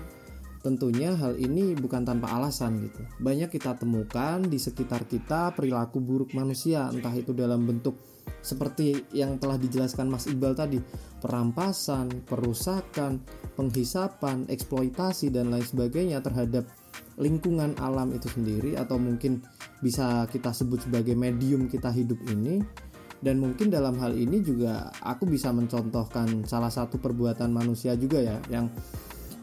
Tentunya 0.64 1.12
hal 1.12 1.36
ini 1.36 1.76
bukan 1.76 2.08
tanpa 2.08 2.40
alasan 2.40 2.80
gitu. 2.80 3.04
Banyak 3.20 3.52
kita 3.52 3.76
temukan 3.76 4.40
di 4.40 4.56
sekitar 4.56 5.04
kita 5.04 5.52
perilaku 5.52 6.00
buruk 6.00 6.32
manusia, 6.32 6.88
entah 6.88 7.12
itu 7.12 7.36
dalam 7.36 7.68
bentuk 7.68 8.00
seperti 8.40 9.04
yang 9.12 9.36
telah 9.36 9.60
dijelaskan 9.60 10.08
Mas 10.08 10.24
Iqbal 10.24 10.56
tadi, 10.56 10.80
perampasan, 11.20 12.24
perusakan, 12.24 13.20
penghisapan, 13.60 14.48
eksploitasi 14.48 15.28
dan 15.28 15.52
lain 15.52 15.68
sebagainya 15.68 16.24
terhadap 16.24 16.64
lingkungan 17.20 17.76
alam 17.78 18.16
itu 18.16 18.32
sendiri 18.32 18.74
atau 18.80 18.96
mungkin 18.96 19.44
bisa 19.84 20.24
kita 20.32 20.50
sebut 20.50 20.88
sebagai 20.88 21.12
medium 21.12 21.68
kita 21.68 21.92
hidup 21.92 22.18
ini 22.32 22.64
dan 23.24 23.40
mungkin 23.40 23.72
dalam 23.72 23.96
hal 23.96 24.12
ini 24.12 24.44
juga 24.44 24.92
aku 25.00 25.24
bisa 25.24 25.48
mencontohkan 25.54 26.44
salah 26.44 26.68
satu 26.68 27.00
perbuatan 27.00 27.48
manusia 27.54 27.96
juga 27.96 28.20
ya 28.20 28.36
yang 28.50 28.68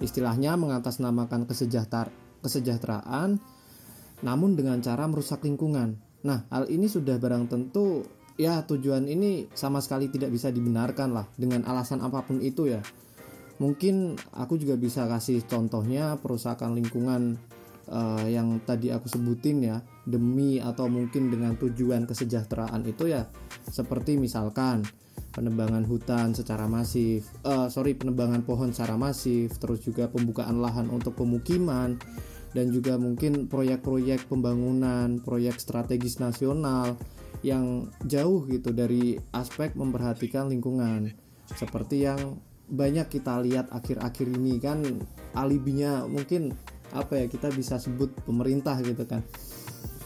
Istilahnya 0.01 0.57
mengatasnamakan 0.57 1.45
kesejahter 1.45 2.09
kesejahteraan 2.41 3.37
namun 4.21 4.53
dengan 4.53 4.81
cara 4.81 5.05
merusak 5.09 5.45
lingkungan. 5.45 5.97
Nah, 6.21 6.45
hal 6.53 6.69
ini 6.69 6.85
sudah 6.85 7.17
barang 7.17 7.49
tentu 7.49 8.05
ya 8.37 8.61
tujuan 8.65 9.09
ini 9.09 9.49
sama 9.53 9.81
sekali 9.81 10.09
tidak 10.09 10.33
bisa 10.33 10.53
dibenarkan 10.53 11.13
lah 11.13 11.25
dengan 11.37 11.65
alasan 11.65 12.01
apa 12.01 12.21
pun 12.25 12.41
itu 12.41 12.69
ya. 12.69 12.81
Mungkin 13.61 14.17
aku 14.33 14.57
juga 14.57 14.73
bisa 14.77 15.05
kasih 15.05 15.45
contohnya 15.45 16.17
perusakan 16.17 16.73
lingkungan 16.73 17.37
uh, 17.89 18.25
yang 18.25 18.57
tadi 18.65 18.89
aku 18.89 19.05
sebutin 19.05 19.61
ya 19.61 19.77
demi 20.05 20.57
atau 20.57 20.89
mungkin 20.89 21.29
dengan 21.29 21.53
tujuan 21.57 22.09
kesejahteraan 22.09 22.81
itu 22.89 23.09
ya 23.09 23.29
seperti 23.69 24.17
misalkan 24.17 24.81
penebangan 25.31 25.87
hutan 25.87 26.35
secara 26.35 26.67
masif, 26.67 27.31
uh, 27.47 27.71
sorry 27.71 27.95
penebangan 27.95 28.43
pohon 28.43 28.75
secara 28.75 28.99
masif, 28.99 29.55
terus 29.57 29.79
juga 29.83 30.11
pembukaan 30.11 30.59
lahan 30.59 30.91
untuk 30.91 31.15
pemukiman 31.15 31.95
dan 32.51 32.67
juga 32.69 32.99
mungkin 32.99 33.47
proyek-proyek 33.47 34.27
pembangunan, 34.27 35.23
proyek 35.23 35.55
strategis 35.57 36.19
nasional 36.19 36.99
yang 37.41 37.87
jauh 38.03 38.43
gitu 38.51 38.75
dari 38.75 39.15
aspek 39.31 39.71
memperhatikan 39.73 40.51
lingkungan. 40.51 41.15
Seperti 41.47 42.03
yang 42.03 42.43
banyak 42.71 43.07
kita 43.07 43.39
lihat 43.43 43.67
akhir-akhir 43.71 44.27
ini 44.31 44.59
kan 44.59 44.83
alibinya 45.35 46.07
mungkin 46.07 46.55
apa 46.91 47.23
ya 47.23 47.25
kita 47.27 47.51
bisa 47.51 47.79
sebut 47.79 48.11
pemerintah 48.23 48.79
gitu 48.83 49.03
kan 49.07 49.23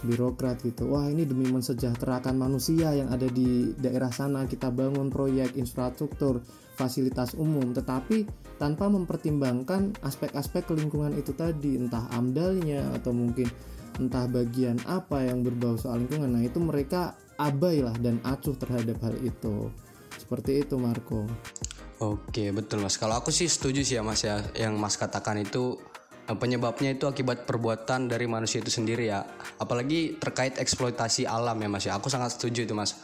birokrat 0.05 0.61
gitu. 0.61 0.93
Wah 0.93 1.09
ini 1.09 1.25
demi 1.25 1.49
mensejahterakan 1.49 2.37
manusia 2.37 2.93
yang 2.93 3.09
ada 3.09 3.25
di 3.25 3.73
daerah 3.75 4.13
sana. 4.13 4.45
Kita 4.45 4.69
bangun 4.69 5.09
proyek 5.09 5.57
infrastruktur 5.57 6.45
fasilitas 6.77 7.33
umum. 7.33 7.73
Tetapi 7.73 8.29
tanpa 8.61 8.87
mempertimbangkan 8.87 9.99
aspek-aspek 10.05 10.69
lingkungan 10.77 11.17
itu 11.17 11.33
tadi 11.33 11.75
entah 11.75 12.05
amdalnya 12.13 12.93
atau 12.95 13.11
mungkin 13.11 13.49
entah 13.97 14.27
bagian 14.27 14.77
apa 14.85 15.25
yang 15.25 15.41
berbau 15.41 15.75
soal 15.75 16.05
lingkungan. 16.05 16.31
Nah 16.31 16.43
itu 16.45 16.61
mereka 16.61 17.17
abai 17.41 17.83
lah 17.83 17.95
dan 17.99 18.21
acuh 18.23 18.55
terhadap 18.55 19.01
hal 19.03 19.15
itu. 19.23 19.67
Seperti 20.15 20.63
itu 20.63 20.79
Marco. 20.79 21.27
Oke 22.03 22.51
betul 22.51 22.83
mas. 22.83 22.99
Kalau 22.99 23.15
aku 23.15 23.31
sih 23.31 23.47
setuju 23.47 23.83
sih 23.87 23.95
ya 23.95 24.03
mas 24.03 24.23
ya. 24.27 24.43
Yang 24.55 24.73
mas 24.75 24.95
katakan 24.99 25.39
itu 25.39 25.79
penyebabnya 26.33 26.97
itu 26.97 27.05
akibat 27.05 27.45
perbuatan 27.45 28.09
dari 28.09 28.25
manusia 28.25 28.57
itu 28.57 28.73
sendiri 28.73 29.13
ya. 29.13 29.21
Apalagi 29.61 30.17
terkait 30.17 30.57
eksploitasi 30.57 31.29
alam 31.29 31.61
ya 31.61 31.69
Mas 31.69 31.85
ya. 31.85 31.93
Aku 32.01 32.09
sangat 32.09 32.33
setuju 32.33 32.65
itu 32.65 32.73
Mas. 32.73 32.97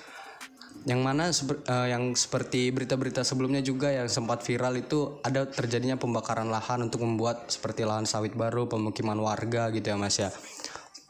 Yang 0.82 1.02
mana 1.06 1.30
uh, 1.30 1.86
yang 1.86 2.18
seperti 2.18 2.74
berita-berita 2.74 3.22
sebelumnya 3.22 3.62
juga 3.62 3.94
yang 3.94 4.10
sempat 4.10 4.42
viral 4.42 4.82
itu 4.82 5.22
ada 5.22 5.46
terjadinya 5.46 5.94
pembakaran 5.94 6.50
lahan 6.50 6.90
untuk 6.90 7.06
membuat 7.06 7.54
seperti 7.54 7.86
lahan 7.86 8.10
sawit 8.10 8.34
baru, 8.34 8.66
pemukiman 8.66 9.22
warga 9.22 9.70
gitu 9.70 9.94
ya 9.94 9.98
Mas 10.02 10.18
ya. 10.18 10.34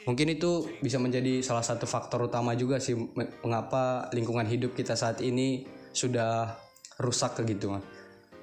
Mungkin 0.04 0.36
itu 0.36 0.68
bisa 0.84 1.00
menjadi 1.00 1.40
salah 1.40 1.64
satu 1.64 1.88
faktor 1.88 2.28
utama 2.28 2.52
juga 2.60 2.84
sih 2.84 2.98
mengapa 3.46 4.12
lingkungan 4.12 4.44
hidup 4.50 4.76
kita 4.76 4.98
saat 5.00 5.24
ini 5.24 5.64
sudah 5.96 6.60
rusak 7.00 7.40
gitu 7.48 7.72
Mas. 7.72 7.86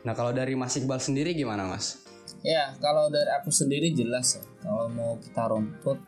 Nah, 0.08 0.16
kalau 0.16 0.32
dari 0.32 0.56
Mas 0.56 0.72
Iqbal 0.78 1.02
sendiri 1.02 1.36
gimana 1.36 1.68
Mas? 1.68 2.07
Ya, 2.46 2.70
kalau 2.78 3.10
dari 3.10 3.30
aku 3.34 3.50
sendiri 3.50 3.90
jelas 3.90 4.38
ya. 4.38 4.44
Kalau 4.62 4.86
mau 4.90 5.18
kita 5.18 5.50
runtut, 5.50 5.98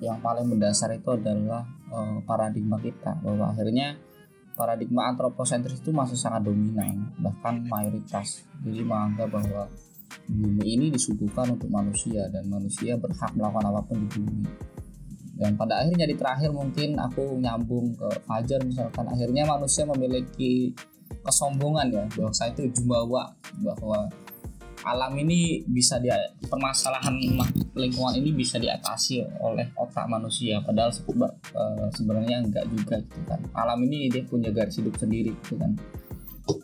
yang 0.00 0.16
paling 0.24 0.48
mendasar 0.48 0.96
itu 0.96 1.12
adalah 1.12 1.68
uh, 1.92 2.18
paradigma 2.24 2.80
kita 2.80 3.20
bahwa 3.20 3.52
akhirnya 3.52 4.00
paradigma 4.56 5.12
antroposentris 5.12 5.84
itu 5.84 5.92
masih 5.92 6.16
sangat 6.16 6.48
dominan, 6.48 7.12
bahkan 7.20 7.60
mayoritas. 7.68 8.44
Jadi 8.64 8.80
menganggap 8.80 9.28
bahwa 9.28 9.68
bumi 10.26 10.64
ini 10.64 10.86
disuguhkan 10.88 11.54
untuk 11.56 11.68
manusia 11.68 12.26
dan 12.32 12.48
manusia 12.48 12.96
berhak 12.96 13.30
melakukan 13.36 13.68
apa 13.68 13.80
pun 13.84 13.96
di 14.00 14.08
bumi. 14.16 14.44
Dan 15.40 15.56
pada 15.56 15.80
akhirnya 15.80 16.04
di 16.04 16.16
terakhir 16.16 16.52
mungkin 16.52 17.00
aku 17.00 17.40
nyambung 17.40 17.96
ke 17.96 18.08
Fajar 18.28 18.60
misalkan 18.60 19.08
akhirnya 19.08 19.48
manusia 19.48 19.88
memiliki 19.88 20.76
kesombongan 21.24 21.88
ya 21.88 22.04
bahwa 22.12 22.32
saya 22.36 22.52
itu 22.52 22.68
jumawa 22.76 23.32
bahwa 23.64 24.08
alam 24.80 25.12
ini 25.20 25.60
bisa 25.68 26.00
di 26.00 26.08
permasalahan 26.40 27.12
ma- 27.36 27.52
lingkungan 27.76 28.16
ini 28.16 28.32
bisa 28.32 28.56
diatasi 28.56 29.20
oleh 29.44 29.68
otak 29.76 30.08
manusia. 30.08 30.60
Padahal 30.64 30.88
eh, 30.92 31.88
sebenarnya 31.92 32.36
enggak 32.40 32.66
juga 32.72 32.96
gitu 33.04 33.20
kan. 33.28 33.40
Alam 33.52 33.84
ini 33.88 34.08
dia 34.08 34.24
punya 34.24 34.48
garis 34.48 34.80
hidup 34.80 34.96
sendiri 34.96 35.36
gitu 35.44 35.60
kan. 35.60 35.76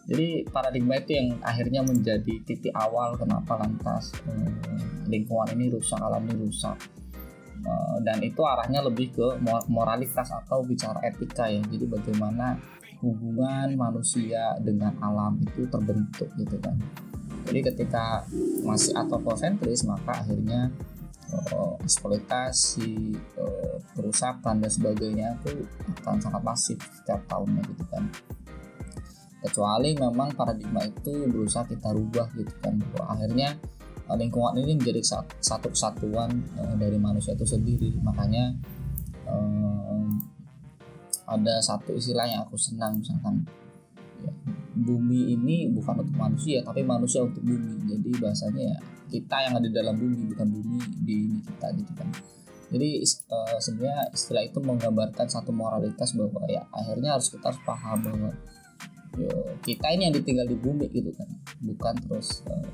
Jadi 0.06 0.42
paradigma 0.50 0.98
itu 0.98 1.14
yang 1.14 1.38
akhirnya 1.44 1.82
menjadi 1.84 2.34
titik 2.42 2.74
awal 2.74 3.14
kenapa 3.20 3.60
lantas 3.60 4.16
eh, 4.24 4.50
lingkungan 5.12 5.52
ini 5.52 5.68
rusak 5.76 6.00
alam 6.00 6.24
ini 6.24 6.48
rusak. 6.48 6.76
Eh, 7.60 7.96
dan 8.00 8.16
itu 8.24 8.40
arahnya 8.40 8.80
lebih 8.80 9.12
ke 9.12 9.26
mo- 9.44 9.66
moralitas 9.68 10.32
atau 10.32 10.64
bicara 10.64 11.04
etika 11.04 11.52
ya. 11.52 11.60
Jadi 11.60 11.84
bagaimana 11.84 12.56
hubungan 13.04 13.76
manusia 13.76 14.56
dengan 14.64 14.96
alam 15.04 15.36
itu 15.44 15.68
terbentuk 15.68 16.32
gitu 16.40 16.56
kan 16.64 16.80
jadi 17.46 17.60
ketika 17.72 18.26
masih 18.66 18.90
atopocentris 18.98 19.86
maka 19.86 20.26
akhirnya 20.26 20.68
eh, 21.30 21.72
eksploitasi 21.86 23.14
eh, 23.14 23.76
perusakan 23.94 24.58
dan 24.58 24.70
sebagainya 24.70 25.38
itu 25.40 25.62
akan 26.02 26.18
sangat 26.18 26.42
masif 26.42 26.78
setiap 26.82 27.22
tahunnya 27.30 27.62
gitu 27.70 27.84
kan. 27.88 28.04
Kecuali 29.46 29.94
memang 29.94 30.34
paradigma 30.34 30.82
itu 30.82 31.30
berusaha 31.30 31.62
kita 31.70 31.94
rubah 31.94 32.26
gitu 32.34 32.50
kan 32.58 32.82
bahwa 32.90 33.14
akhirnya 33.14 33.54
eh, 34.10 34.16
lingkungan 34.18 34.58
ini 34.58 34.74
menjadi 34.74 35.00
sa- 35.06 35.28
satu 35.38 35.70
kesatuan 35.70 36.42
eh, 36.58 36.74
dari 36.74 36.98
manusia 36.98 37.38
itu 37.38 37.46
sendiri. 37.46 37.94
Makanya 38.02 38.58
em, 39.30 40.18
ada 41.26 41.58
satu 41.62 41.94
istilah 41.94 42.26
yang 42.26 42.46
aku 42.46 42.58
senang 42.58 43.02
misalkan 43.02 43.46
bumi 44.76 45.32
ini 45.32 45.72
bukan 45.72 46.04
untuk 46.04 46.16
manusia 46.16 46.60
tapi 46.60 46.84
manusia 46.84 47.24
untuk 47.24 47.40
bumi. 47.40 47.88
Jadi 47.88 48.10
bahasanya 48.20 48.62
ya 48.62 48.78
kita 49.08 49.36
yang 49.48 49.54
ada 49.56 49.68
dalam 49.72 49.96
bumi 49.96 50.36
bukan 50.36 50.48
bumi 50.52 50.78
di 51.04 51.18
kita 51.40 51.66
gitu 51.76 51.92
kan. 51.96 52.08
Jadi 52.66 52.88
eh, 53.00 53.58
sebenarnya 53.62 54.10
istilah 54.10 54.42
itu 54.42 54.58
menggambarkan 54.58 55.26
satu 55.30 55.54
moralitas 55.54 56.12
bahwa 56.18 56.42
ya 56.50 56.66
akhirnya 56.74 57.14
harus 57.14 57.30
kita 57.30 57.54
harus 57.54 57.62
paham 57.62 57.98
bahwa 58.02 58.30
kita 59.64 59.86
ini 59.96 60.10
yang 60.10 60.14
ditinggal 60.14 60.46
di 60.46 60.56
bumi 60.56 60.86
gitu 60.92 61.10
kan. 61.16 61.28
Bukan 61.64 61.94
terus 62.06 62.44
eh, 62.46 62.68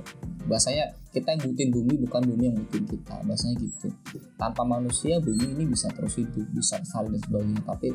bahasanya 0.51 0.91
kita 1.15 1.37
yang 1.37 1.41
butuhin 1.45 1.71
bumi 1.71 1.95
bukan 2.03 2.23
bumi 2.27 2.45
yang 2.51 2.57
butuhin 2.59 2.87
kita. 2.89 3.15
Bahasanya 3.23 3.57
gitu. 3.63 3.89
Tanpa 4.37 4.63
manusia 4.67 5.23
bumi 5.23 5.55
ini 5.55 5.65
bisa 5.71 5.87
terus 5.95 6.19
hidup 6.19 6.47
bisa 6.53 6.83
lestari 6.83 7.09
dan 7.15 7.21
sebagainya. 7.23 7.63
Tapi 7.63 7.89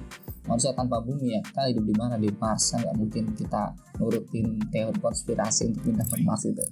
manusia 0.47 0.71
tanpa 0.71 0.97
bumi 1.03 1.35
ya 1.35 1.41
kita 1.43 1.61
hidup 1.75 1.85
di 1.85 1.95
mana? 1.99 2.15
Di 2.15 2.29
Mars. 2.39 2.63
Nggak 2.73 2.95
mungkin 2.95 3.23
kita 3.35 3.63
nurutin 3.99 4.47
teori 4.71 4.99
konspirasi 5.01 5.73
untuk 5.73 5.81
pindah 5.87 6.07
ke 6.07 6.15
Mars 6.23 6.43
itu. 6.47 6.65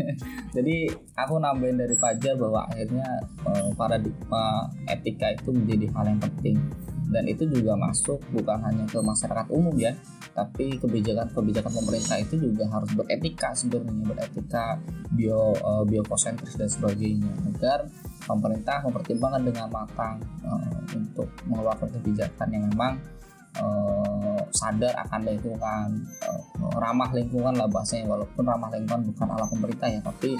Jadi 0.56 0.76
aku 1.16 1.34
nambahin 1.40 1.80
dari 1.80 1.96
Fajar 1.96 2.36
bahwa 2.36 2.68
akhirnya 2.68 3.06
eh, 3.48 3.68
paradigma 3.74 4.68
etika 4.86 5.32
itu 5.32 5.50
menjadi 5.50 5.86
hal 5.96 6.04
yang 6.12 6.20
penting 6.20 6.58
dan 7.08 7.24
itu 7.28 7.44
juga 7.48 7.76
masuk 7.76 8.20
bukan 8.32 8.58
hanya 8.64 8.84
ke 8.88 8.98
masyarakat 9.00 9.46
umum 9.52 9.74
ya 9.76 9.92
tapi 10.34 10.80
kebijakan-kebijakan 10.82 11.72
pemerintah 11.72 12.16
itu 12.18 12.34
juga 12.40 12.66
harus 12.66 12.90
beretika 12.96 13.54
sebenarnya 13.54 14.04
beretika 14.04 14.80
bio 15.14 15.54
eh, 15.54 15.84
biokosentris 15.88 16.58
dan 16.58 16.68
sebagainya 16.68 17.30
agar 17.54 17.86
pemerintah 18.24 18.82
mempertimbangkan 18.82 19.42
dengan 19.44 19.68
matang 19.70 20.16
eh, 20.42 20.96
untuk 20.96 21.28
mengeluarkan 21.46 21.88
kebijakan 22.00 22.48
yang 22.50 22.64
memang 22.72 22.94
eh, 23.60 24.40
sadar 24.50 24.94
akan 25.06 25.20
lingkungan 25.22 25.88
eh, 26.24 26.40
ramah 26.80 27.10
lingkungan 27.12 27.54
lah 27.54 27.68
bahasanya 27.68 28.10
walaupun 28.10 28.42
ramah 28.42 28.70
lingkungan 28.72 29.12
bukan 29.12 29.28
ala 29.28 29.46
pemerintah 29.46 29.88
ya 29.92 30.00
tapi 30.02 30.34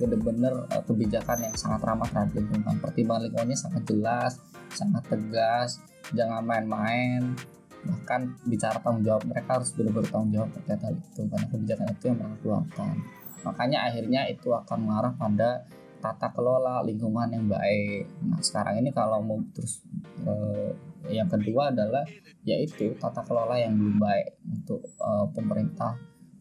benar-benar 0.00 0.54
eh, 0.72 0.82
kebijakan 0.88 1.38
yang 1.44 1.54
sangat 1.54 1.80
ramah 1.84 2.08
terhadap 2.08 2.32
lingkungan 2.32 2.76
pertimbangan 2.80 3.22
lingkungannya 3.28 3.58
sangat 3.58 3.82
jelas 3.84 4.32
sangat 4.72 5.02
tegas 5.06 5.70
jangan 6.16 6.42
main-main. 6.42 7.36
Bahkan 7.80 8.44
bicara 8.44 8.76
tanggung 8.80 9.04
jawab 9.08 9.24
mereka 9.24 9.56
harus 9.56 9.72
benar-benar 9.72 10.08
tanggung 10.12 10.32
jawab 10.36 10.50
terkait 10.52 10.80
hal 10.84 10.94
itu 10.96 11.20
karena 11.28 11.46
kebijakan 11.48 11.86
itu 11.92 12.04
yang 12.08 12.16
mereka 12.18 12.36
keluarkan 12.44 12.96
makanya 13.44 13.88
akhirnya 13.88 14.28
itu 14.28 14.52
akan 14.52 14.78
mengarah 14.84 15.12
pada 15.16 15.64
tata 16.00 16.32
kelola 16.32 16.80
lingkungan 16.80 17.28
yang 17.28 17.44
baik. 17.44 18.08
Nah 18.24 18.40
sekarang 18.40 18.80
ini 18.80 18.88
kalau 18.88 19.20
mau 19.20 19.36
terus 19.52 19.84
eh, 20.24 20.72
yang 21.12 21.28
kedua 21.28 21.72
adalah 21.72 22.04
yaitu 22.44 22.96
tata 22.96 23.20
kelola 23.24 23.60
yang 23.60 23.76
belum 23.76 24.00
baik 24.00 24.40
untuk 24.48 24.80
eh, 24.80 25.26
pemerintah 25.36 25.92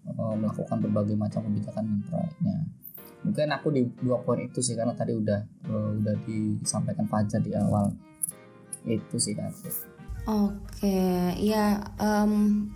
eh, 0.07 0.35
melakukan 0.39 0.79
berbagai 0.79 1.15
macam 1.19 1.43
kebijakan 1.43 1.83
yang 1.91 2.01
proyeknya 2.07 2.57
mungkin 3.19 3.51
aku 3.51 3.67
di 3.75 3.83
dua 3.99 4.23
poin 4.23 4.39
itu 4.39 4.63
sih 4.63 4.79
karena 4.79 4.95
tadi 4.95 5.11
udah 5.11 5.39
eh, 5.67 5.89
udah 5.99 6.15
disampaikan 6.23 7.05
Fajar 7.07 7.43
di 7.43 7.51
awal 7.51 7.91
itu 8.87 9.19
sih 9.19 9.35
aku 9.35 9.89
Oke, 10.29 11.33
ya 11.41 11.81
em, 11.97 12.69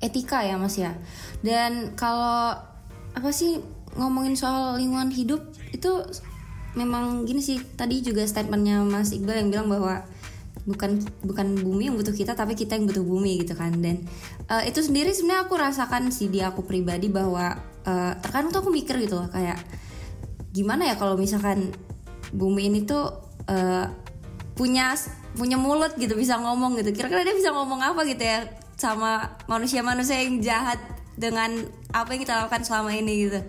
etika 0.00 0.40
ya 0.40 0.56
mas 0.56 0.80
ya. 0.80 0.96
Dan 1.44 1.92
kalau 1.98 2.56
apa 3.12 3.28
sih 3.28 3.60
ngomongin 3.98 4.32
soal 4.38 4.80
lingkungan 4.80 5.12
hidup 5.12 5.42
itu 5.74 5.90
memang 6.78 7.28
gini 7.28 7.44
sih. 7.44 7.60
Tadi 7.60 8.00
juga 8.00 8.24
statementnya 8.24 8.80
Mas 8.88 9.12
Iqbal 9.12 9.44
yang 9.44 9.48
bilang 9.52 9.68
bahwa 9.68 10.06
bukan 10.68 11.00
bukan 11.24 11.56
bumi 11.64 11.88
yang 11.88 11.96
butuh 11.96 12.12
kita 12.12 12.36
tapi 12.36 12.52
kita 12.52 12.76
yang 12.76 12.84
butuh 12.84 13.00
bumi 13.00 13.40
gitu 13.40 13.56
kan. 13.56 13.72
Dan 13.80 14.04
eh, 14.52 14.62
itu 14.68 14.84
sendiri 14.84 15.16
sebenarnya 15.16 15.48
aku 15.48 15.54
rasakan 15.56 16.12
sih 16.12 16.28
di 16.28 16.44
aku 16.44 16.68
pribadi 16.68 17.08
bahwa 17.08 17.56
eh, 17.88 18.12
terkadang 18.20 18.52
tuh 18.52 18.60
aku 18.60 18.70
mikir 18.70 19.00
gitu 19.00 19.16
loh, 19.16 19.28
kayak 19.32 19.56
gimana 20.52 20.92
ya 20.92 20.94
kalau 21.00 21.16
misalkan 21.16 21.72
bumi 22.36 22.68
ini 22.68 22.84
tuh 22.84 23.08
eh, 23.48 23.88
punya 24.52 24.92
punya 25.38 25.54
mulut 25.54 25.94
gitu 25.94 26.18
bisa 26.18 26.34
ngomong 26.42 26.74
gitu 26.82 26.90
kira-kira 26.90 27.22
dia 27.22 27.36
bisa 27.36 27.54
ngomong 27.54 27.78
apa 27.78 28.02
gitu 28.02 28.26
ya 28.26 28.42
sama 28.74 29.38
manusia-manusia 29.46 30.18
yang 30.18 30.42
jahat 30.42 30.82
dengan 31.14 31.62
apa 31.94 32.14
yang 32.14 32.26
kita 32.26 32.34
lakukan 32.42 32.62
selama 32.66 32.90
ini 32.94 33.30
gitu 33.30 33.40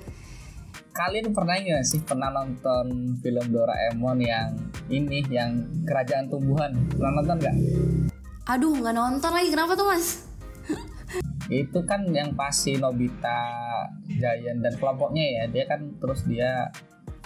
kalian 0.94 1.32
pernah 1.32 1.56
nggak 1.56 1.86
sih 1.86 2.02
pernah 2.02 2.34
nonton 2.34 3.16
film 3.22 3.46
Doraemon 3.54 4.20
yang 4.20 4.50
ini 4.90 5.24
yang 5.30 5.64
kerajaan 5.86 6.28
tumbuhan? 6.28 6.74
Pernah 6.94 7.22
nonton 7.22 7.38
nggak? 7.40 7.56
Aduh 8.50 8.74
nggak 8.82 8.96
nonton 8.98 9.32
lagi. 9.32 9.50
Kenapa 9.54 9.78
tuh 9.78 9.88
mas? 9.88 10.26
Itu 11.50 11.82
kan 11.86 12.06
yang 12.14 12.38
pasti 12.38 12.78
Nobita 12.78 13.42
Giant 14.06 14.62
dan 14.62 14.74
kelompoknya 14.78 15.26
ya. 15.26 15.44
Dia 15.50 15.64
kan 15.66 15.98
terus 15.98 16.26
dia 16.26 16.70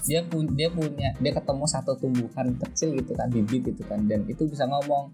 dia 0.04 0.20
punya 0.28 0.52
dia 0.52 0.68
punya 0.68 1.10
dia 1.16 1.32
ketemu 1.32 1.64
satu 1.64 1.96
tumbuhan 1.96 2.56
kecil 2.60 2.96
gitu 3.00 3.16
kan 3.16 3.32
bibit 3.32 3.68
gitu 3.68 3.84
kan. 3.88 4.04
Dan 4.08 4.28
itu 4.28 4.48
bisa 4.48 4.68
ngomong. 4.68 5.12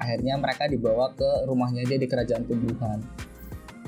Akhirnya 0.00 0.40
mereka 0.40 0.64
dibawa 0.64 1.12
ke 1.12 1.44
rumahnya 1.44 1.84
dia 1.84 2.00
di 2.00 2.08
kerajaan 2.08 2.48
tumbuhan 2.48 3.04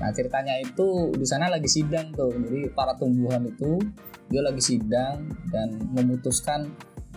nah 0.00 0.10
ceritanya 0.10 0.56
itu 0.60 1.12
di 1.12 1.26
sana 1.28 1.52
lagi 1.52 1.68
sidang 1.68 2.12
tuh. 2.16 2.32
Jadi 2.32 2.72
para 2.72 2.96
tumbuhan 2.96 3.44
itu 3.46 3.78
dia 4.32 4.40
lagi 4.40 4.62
sidang 4.64 5.28
dan 5.52 5.76
memutuskan 5.92 6.72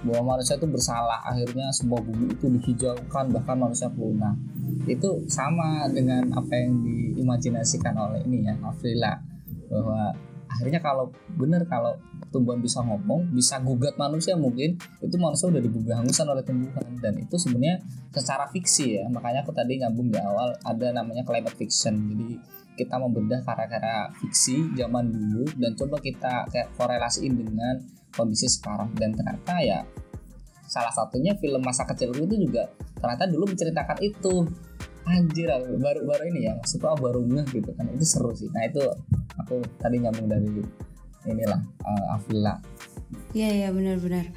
bahwa 0.06 0.38
manusia 0.38 0.60
itu 0.60 0.70
bersalah. 0.70 1.26
Akhirnya 1.26 1.72
semua 1.74 2.04
bumi 2.04 2.36
itu 2.36 2.46
dihijaukan 2.52 3.34
bahkan 3.34 3.58
manusia 3.58 3.90
punah. 3.90 4.38
Itu 4.86 5.26
sama 5.26 5.90
dengan 5.90 6.30
apa 6.36 6.54
yang 6.54 6.84
diimajinasikan 6.86 7.96
oleh 7.98 8.22
ini 8.28 8.46
ya 8.46 8.54
Afrila. 8.62 9.18
Bahwa 9.72 10.14
akhirnya 10.46 10.80
kalau 10.80 11.12
benar 11.36 11.66
kalau 11.68 11.98
tumbuhan 12.32 12.64
bisa 12.64 12.80
ngomong 12.80 13.28
bisa 13.34 13.60
gugat 13.60 14.00
manusia 14.00 14.40
mungkin 14.40 14.80
itu 15.04 15.16
manusia 15.20 15.52
udah 15.52 15.60
dibumi 15.60 15.92
hangusan 15.92 16.28
oleh 16.30 16.46
tumbuhan. 16.46 16.86
Dan 17.02 17.18
itu 17.24 17.36
sebenarnya 17.40 17.82
secara 18.14 18.46
fiksi 18.52 19.02
ya. 19.02 19.10
Makanya 19.10 19.42
aku 19.42 19.56
tadi 19.56 19.82
nyambung 19.82 20.14
di 20.14 20.20
awal 20.22 20.54
ada 20.62 20.88
namanya 20.94 21.26
climate 21.26 21.58
fiction. 21.58 21.98
Jadi 22.14 22.38
kita 22.76 23.00
membedah 23.00 23.42
karya-karya 23.42 24.12
fiksi 24.22 24.76
zaman 24.76 25.10
dulu 25.10 25.48
dan 25.58 25.72
coba 25.74 25.98
kita 26.04 26.46
korelasiin 26.76 27.34
dengan 27.34 27.82
kondisi 28.12 28.52
sekarang. 28.52 28.92
Dan 28.94 29.16
ternyata 29.16 29.56
ya 29.64 29.80
salah 30.68 30.92
satunya 30.92 31.34
film 31.40 31.64
masa 31.64 31.88
kecil 31.88 32.12
itu 32.12 32.36
juga 32.48 32.68
ternyata 33.00 33.26
dulu 33.32 33.52
menceritakan 33.52 34.00
itu. 34.04 34.46
Anjir 35.06 35.46
baru 35.78 36.02
baru 36.02 36.24
ini 36.34 36.50
ya 36.50 36.58
maksudnya 36.58 36.98
baru 36.98 37.22
ngeh 37.22 37.48
gitu 37.54 37.72
kan. 37.78 37.86
Itu 37.94 38.06
seru 38.06 38.34
sih. 38.34 38.50
Nah 38.50 38.66
itu 38.66 38.82
aku 39.38 39.62
tadi 39.78 40.02
nyambung 40.02 40.26
dari 40.26 40.50
inilah 41.30 41.62
uh, 41.86 42.16
Avila. 42.18 42.58
Iya 43.38 43.50
iya 43.54 43.70
benar-benar 43.70 44.34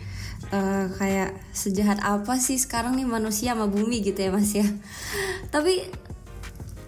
Eh, 0.48 0.86
kayak 0.96 1.36
sejahat 1.52 2.00
apa 2.00 2.40
sih 2.40 2.56
sekarang 2.56 2.96
nih 2.96 3.04
manusia 3.04 3.52
sama 3.52 3.68
bumi 3.68 4.00
gitu 4.00 4.16
ya 4.16 4.30
mas 4.32 4.48
ya. 4.56 4.64
Tapi 5.52 5.84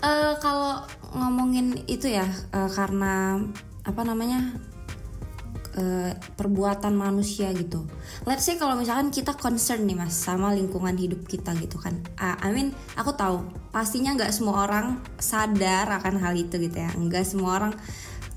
eh, 0.01 0.35
kalau 0.41 0.81
ngomongin 1.15 1.87
itu 1.91 2.11
ya 2.11 2.27
eh, 2.27 2.71
karena 2.71 3.41
apa 3.87 4.03
namanya 4.05 4.55
eh, 5.79 6.13
perbuatan 6.15 6.95
manusia 6.95 7.51
gitu. 7.55 7.87
Let's 8.27 8.47
say 8.47 8.59
kalau 8.59 8.77
misalkan 8.77 9.15
kita 9.15 9.35
concern 9.39 9.87
nih 9.87 9.97
mas 9.97 10.15
sama 10.15 10.53
lingkungan 10.55 10.95
hidup 10.95 11.27
kita 11.27 11.55
gitu 11.59 11.79
kan. 11.79 11.99
Ah, 12.19 12.39
I 12.43 12.55
mean 12.55 12.75
aku 12.95 13.15
tahu 13.15 13.47
pastinya 13.71 14.15
nggak 14.15 14.35
semua 14.35 14.67
orang 14.67 15.01
sadar 15.19 15.89
akan 16.03 16.21
hal 16.21 16.35
itu 16.35 16.59
gitu 16.59 16.79
ya. 16.79 16.91
Nggak 16.95 17.25
semua 17.27 17.59
orang 17.59 17.73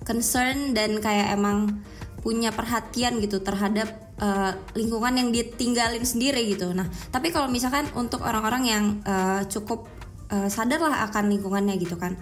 concern 0.03 0.75
dan 0.75 0.99
kayak 0.99 1.33
emang 1.33 1.81
punya 2.23 2.55
perhatian 2.55 3.19
gitu 3.19 3.43
terhadap 3.43 4.15
uh, 4.15 4.55
lingkungan 4.79 5.11
yang 5.19 5.29
ditinggalin 5.35 6.07
sendiri 6.07 6.55
gitu. 6.55 6.71
Nah, 6.71 6.87
tapi 7.11 7.35
kalau 7.35 7.51
misalkan 7.51 7.83
untuk 7.99 8.23
orang-orang 8.23 8.63
yang 8.63 8.83
uh, 9.03 9.43
cukup 9.51 9.91
uh, 10.31 10.47
sadar 10.47 10.79
lah 10.79 11.03
akan 11.11 11.27
lingkungannya 11.35 11.75
gitu 11.75 11.99
kan. 11.99 12.15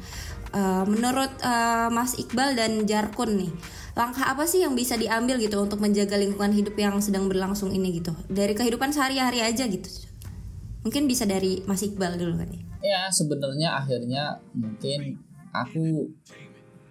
Uh, 0.51 0.83
menurut 0.83 1.31
uh, 1.47 1.87
Mas 1.87 2.19
Iqbal 2.19 2.59
dan 2.59 2.83
Jarkun 2.83 3.39
nih, 3.39 3.51
langkah 3.95 4.27
apa 4.27 4.43
sih 4.43 4.59
yang 4.59 4.75
bisa 4.75 4.99
diambil 4.99 5.39
gitu 5.39 5.63
untuk 5.63 5.79
menjaga 5.79 6.19
lingkungan 6.19 6.51
hidup 6.51 6.75
yang 6.75 6.99
sedang 6.99 7.31
berlangsung 7.31 7.71
ini 7.71 8.03
gitu? 8.03 8.11
Dari 8.27 8.51
kehidupan 8.51 8.91
sehari-hari 8.91 9.39
aja 9.39 9.63
gitu. 9.63 9.87
Mungkin 10.83 11.07
bisa 11.07 11.23
dari 11.23 11.63
Mas 11.63 11.87
Iqbal 11.87 12.19
dulu 12.19 12.35
kan 12.35 12.49
ya. 12.51 12.61
Ya, 12.81 13.01
sebenarnya 13.13 13.79
akhirnya 13.79 14.43
mungkin 14.51 15.23
aku 15.55 16.09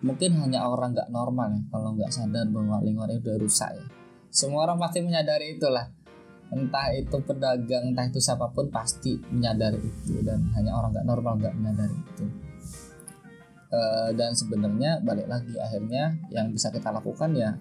mungkin 0.01 0.41
hanya 0.41 0.65
orang 0.65 0.97
nggak 0.97 1.13
normal 1.13 1.53
ya 1.53 1.61
kalau 1.69 1.93
nggak 1.93 2.13
sadar 2.13 2.49
bahwa 2.49 2.81
lingkungannya 2.81 3.21
udah 3.21 3.37
rusak 3.37 3.69
ya 3.77 3.85
semua 4.33 4.65
orang 4.65 4.81
pasti 4.81 5.05
menyadari 5.05 5.61
itulah 5.61 5.93
entah 6.51 6.89
itu 6.97 7.17
pedagang 7.21 7.93
entah 7.93 8.09
itu 8.09 8.19
siapa 8.19 8.49
pun 8.51 8.73
pasti 8.73 9.21
menyadari 9.29 9.77
itu 9.77 10.25
dan 10.25 10.41
hanya 10.57 10.73
orang 10.73 10.97
nggak 10.97 11.07
normal 11.07 11.33
nggak 11.37 11.55
menyadari 11.55 11.95
itu 11.95 12.25
e, 13.71 13.81
dan 14.19 14.35
sebenarnya 14.35 15.01
balik 15.01 15.31
lagi 15.31 15.55
akhirnya 15.57 16.19
yang 16.35 16.51
bisa 16.51 16.69
kita 16.75 16.91
lakukan 16.91 17.33
ya 17.33 17.55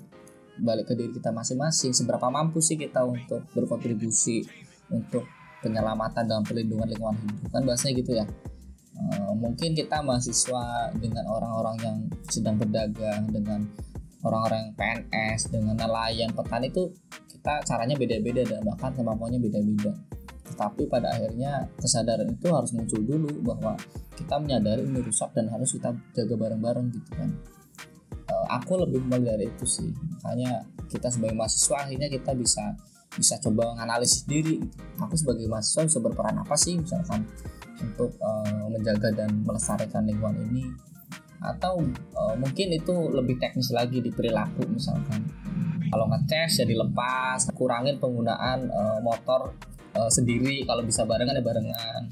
balik 0.60 0.92
ke 0.92 0.94
diri 0.98 1.16
kita 1.16 1.32
masing-masing. 1.32 1.96
Seberapa 1.96 2.28
mampu 2.28 2.60
sih 2.60 2.76
kita 2.76 3.06
untuk 3.08 3.48
berkontribusi 3.56 4.44
untuk 4.92 5.24
penyelamatan 5.64 6.28
dalam 6.28 6.44
perlindungan 6.44 6.90
lingkungan 6.90 7.16
hidup? 7.16 7.48
Kan 7.56 7.64
bahasanya 7.64 7.94
gitu 7.96 8.12
ya. 8.20 8.26
Eh, 9.00 9.34
mungkin 9.40 9.72
kita 9.72 10.04
mahasiswa 10.04 10.92
dengan 11.00 11.24
orang-orang 11.32 11.76
yang 11.80 11.98
sedang 12.28 12.60
berdagang 12.60 13.32
dengan 13.32 13.64
orang-orang 14.28 14.68
yang 14.68 14.74
PNS 14.76 15.56
dengan 15.56 15.76
nelayan 15.80 16.30
petani 16.36 16.68
itu 16.68 16.92
kita 17.32 17.64
caranya 17.64 17.96
beda-beda 17.96 18.44
dan 18.44 18.60
bahkan 18.68 18.92
kemampuannya 18.92 19.40
beda-beda 19.40 19.96
tetapi 20.60 20.92
pada 20.92 21.08
akhirnya 21.16 21.72
kesadaran 21.80 22.36
itu 22.36 22.52
harus 22.52 22.76
muncul 22.76 23.00
dulu 23.00 23.32
bahwa 23.48 23.80
kita 24.20 24.36
menyadari 24.44 24.84
ini 24.84 25.00
rusak 25.00 25.32
dan 25.32 25.48
harus 25.48 25.72
kita 25.72 25.96
jaga 26.12 26.36
bareng-bareng 26.36 26.92
gitu 26.92 27.16
kan. 27.16 27.32
Uh, 28.28 28.46
aku 28.52 28.76
lebih 28.76 29.08
mulai 29.08 29.24
dari 29.24 29.48
itu 29.48 29.64
sih. 29.64 29.88
Makanya 30.20 30.68
kita 30.92 31.08
sebagai 31.08 31.40
mahasiswa 31.40 31.88
akhirnya 31.88 32.12
kita 32.12 32.36
bisa 32.36 32.76
bisa 33.16 33.40
coba 33.40 33.72
menganalisis 33.72 34.28
diri 34.28 34.60
gitu. 34.60 34.78
aku 35.00 35.16
sebagai 35.16 35.48
mahasiswa 35.48 35.88
bisa 35.88 36.00
berperan 36.04 36.36
apa 36.44 36.56
sih 36.60 36.76
misalkan 36.76 37.24
untuk 37.80 38.20
uh, 38.20 38.68
menjaga 38.68 39.16
dan 39.16 39.32
melestarikan 39.48 40.04
lingkungan 40.04 40.44
ini? 40.52 40.68
Atau 41.40 41.88
uh, 42.20 42.36
mungkin 42.36 42.76
itu 42.76 43.16
lebih 43.16 43.40
teknis 43.40 43.72
lagi 43.72 44.04
di 44.04 44.12
perilaku 44.12 44.68
misalkan. 44.68 45.24
Kalau 45.88 46.06
ngecas 46.12 46.60
ya 46.60 46.66
dilepas 46.68 47.48
kurangin 47.56 47.96
penggunaan 47.96 48.68
uh, 48.68 49.00
motor 49.00 49.56
uh, 49.96 50.12
sendiri 50.12 50.66
kalau 50.68 50.84
bisa 50.86 51.06
barengan 51.08 51.38
ya 51.38 51.44
barengan. 51.44 52.04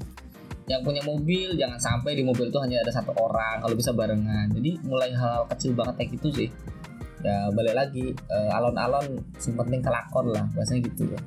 Yang 0.68 0.80
punya 0.84 1.02
mobil 1.06 1.56
jangan 1.56 1.80
sampai 1.80 2.12
di 2.12 2.22
mobil 2.24 2.52
itu 2.52 2.58
hanya 2.60 2.84
ada 2.84 2.92
satu 2.92 3.16
orang 3.16 3.64
kalau 3.64 3.74
bisa 3.74 3.90
barengan. 3.92 4.52
Jadi 4.52 4.80
mulai 4.84 5.12
hal, 5.16 5.44
-hal 5.44 5.50
kecil 5.52 5.72
banget 5.72 5.94
kayak 6.00 6.10
gitu 6.20 6.28
sih. 6.34 6.48
Ya 7.24 7.50
balik 7.50 7.74
lagi 7.74 8.14
alon-alon 8.30 9.18
uh, 9.18 9.54
penting 9.64 9.80
kelakon 9.82 10.30
lah 10.30 10.46
bahasanya 10.54 10.86
gitu 10.86 11.10
ya. 11.10 11.20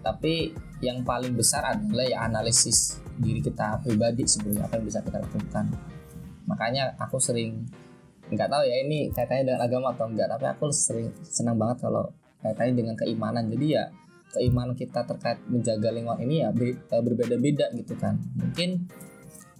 Tapi 0.00 0.52
yang 0.80 1.04
paling 1.04 1.36
besar 1.36 1.76
adalah 1.76 2.08
ya 2.08 2.24
analisis 2.24 3.00
diri 3.20 3.44
kita 3.44 3.84
pribadi 3.84 4.24
sebenarnya 4.24 4.64
apa 4.64 4.80
yang 4.80 4.86
bisa 4.88 4.98
kita 5.04 5.18
lakukan. 5.20 5.64
Makanya 6.48 6.96
aku 6.98 7.20
sering 7.20 7.68
nggak 8.30 8.46
tahu 8.46 8.62
ya 8.62 8.76
ini 8.86 9.10
kaitannya 9.10 9.42
dengan 9.42 9.60
agama 9.66 9.90
atau 9.90 10.06
enggak 10.06 10.30
tapi 10.30 10.46
aku 10.46 10.70
sering 10.70 11.10
senang 11.26 11.58
banget 11.58 11.82
kalau 11.84 12.10
kaitannya 12.42 12.74
dengan 12.74 12.94
keimanan. 12.96 13.44
Jadi 13.52 13.66
ya 13.76 13.84
keimanan 14.30 14.78
kita 14.78 15.02
terkait 15.06 15.42
menjaga 15.50 15.90
lingkungan 15.90 16.20
ini 16.22 16.46
ya 16.46 16.50
e, 16.54 16.96
berbeda-beda 17.02 17.70
gitu 17.74 17.98
kan. 17.98 18.18
Mungkin 18.38 18.86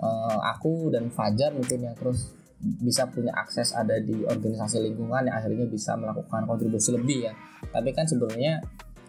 uh, 0.00 0.38
aku 0.56 0.90
dan 0.90 1.12
Fajar 1.12 1.52
mungkin 1.54 1.86
ya 1.86 1.92
terus 1.94 2.32
bisa 2.60 3.08
punya 3.08 3.32
akses 3.32 3.72
ada 3.72 3.96
di 3.96 4.20
organisasi 4.20 4.84
lingkungan 4.84 5.24
yang 5.24 5.36
akhirnya 5.40 5.64
bisa 5.64 5.96
melakukan 5.96 6.44
kontribusi 6.44 6.92
lebih 6.92 7.28
ya. 7.30 7.32
Tapi 7.72 7.88
kan 7.96 8.04
sebenarnya 8.04 8.60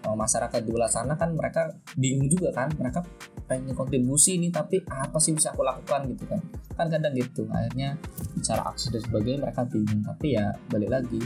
uh, 0.07 0.15
masyarakat 0.15 0.59
di 0.63 0.71
luar 0.71 0.87
sana 0.87 1.19
kan 1.19 1.35
mereka 1.35 1.67
bingung 1.99 2.31
juga 2.31 2.55
kan 2.55 2.71
mereka 2.79 3.03
pengen 3.51 3.75
kontribusi 3.75 4.39
ini 4.39 4.47
tapi 4.47 4.79
apa 4.87 5.19
sih 5.19 5.35
bisa 5.35 5.51
aku 5.51 5.67
lakukan 5.67 6.07
gitu 6.15 6.23
kan. 6.31 6.39
Kan 6.79 6.87
kadang 6.87 7.11
gitu 7.11 7.43
akhirnya 7.51 7.99
bicara 8.31 8.71
aksi 8.71 8.95
dan 8.95 9.01
sebagainya 9.03 9.39
mereka 9.43 9.61
bingung. 9.67 9.99
Tapi 10.07 10.27
ya 10.39 10.55
balik 10.71 10.89
lagi 10.91 11.21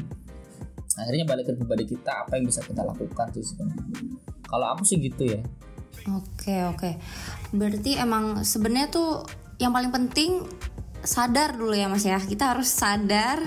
akhirnya 0.95 1.26
balik 1.28 1.45
ke 1.50 1.54
pribadi 1.58 1.86
kita 1.89 2.24
apa 2.24 2.38
yang 2.38 2.45
bisa 2.48 2.62
kita 2.62 2.82
lakukan 2.86 3.28
sih 3.36 3.43
sebenarnya. 3.43 4.00
Kalau 4.45 4.65
aku 4.71 4.84
sih 4.86 4.98
gitu 5.02 5.24
ya. 5.26 5.41
Oke 6.13 6.56
oke. 6.69 6.91
Berarti 7.52 7.98
emang 7.98 8.45
sebenarnya 8.45 8.88
tuh 8.93 9.26
yang 9.58 9.74
paling 9.74 9.89
penting 9.89 10.45
sadar 11.02 11.58
dulu 11.58 11.74
ya 11.74 11.89
mas 11.89 12.06
ya. 12.06 12.21
Kita 12.21 12.54
harus 12.56 12.69
sadar. 12.69 13.41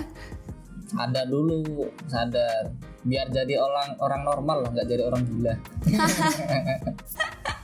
Sadar 0.89 1.25
dulu 1.25 1.87
sadar. 2.05 2.75
Biar 2.99 3.31
jadi 3.31 3.55
orang 3.55 3.95
orang 4.03 4.21
normal 4.27 4.57
lah 4.67 4.69
nggak 4.75 4.87
jadi 4.91 5.03
orang 5.07 5.23
gila 5.23 5.55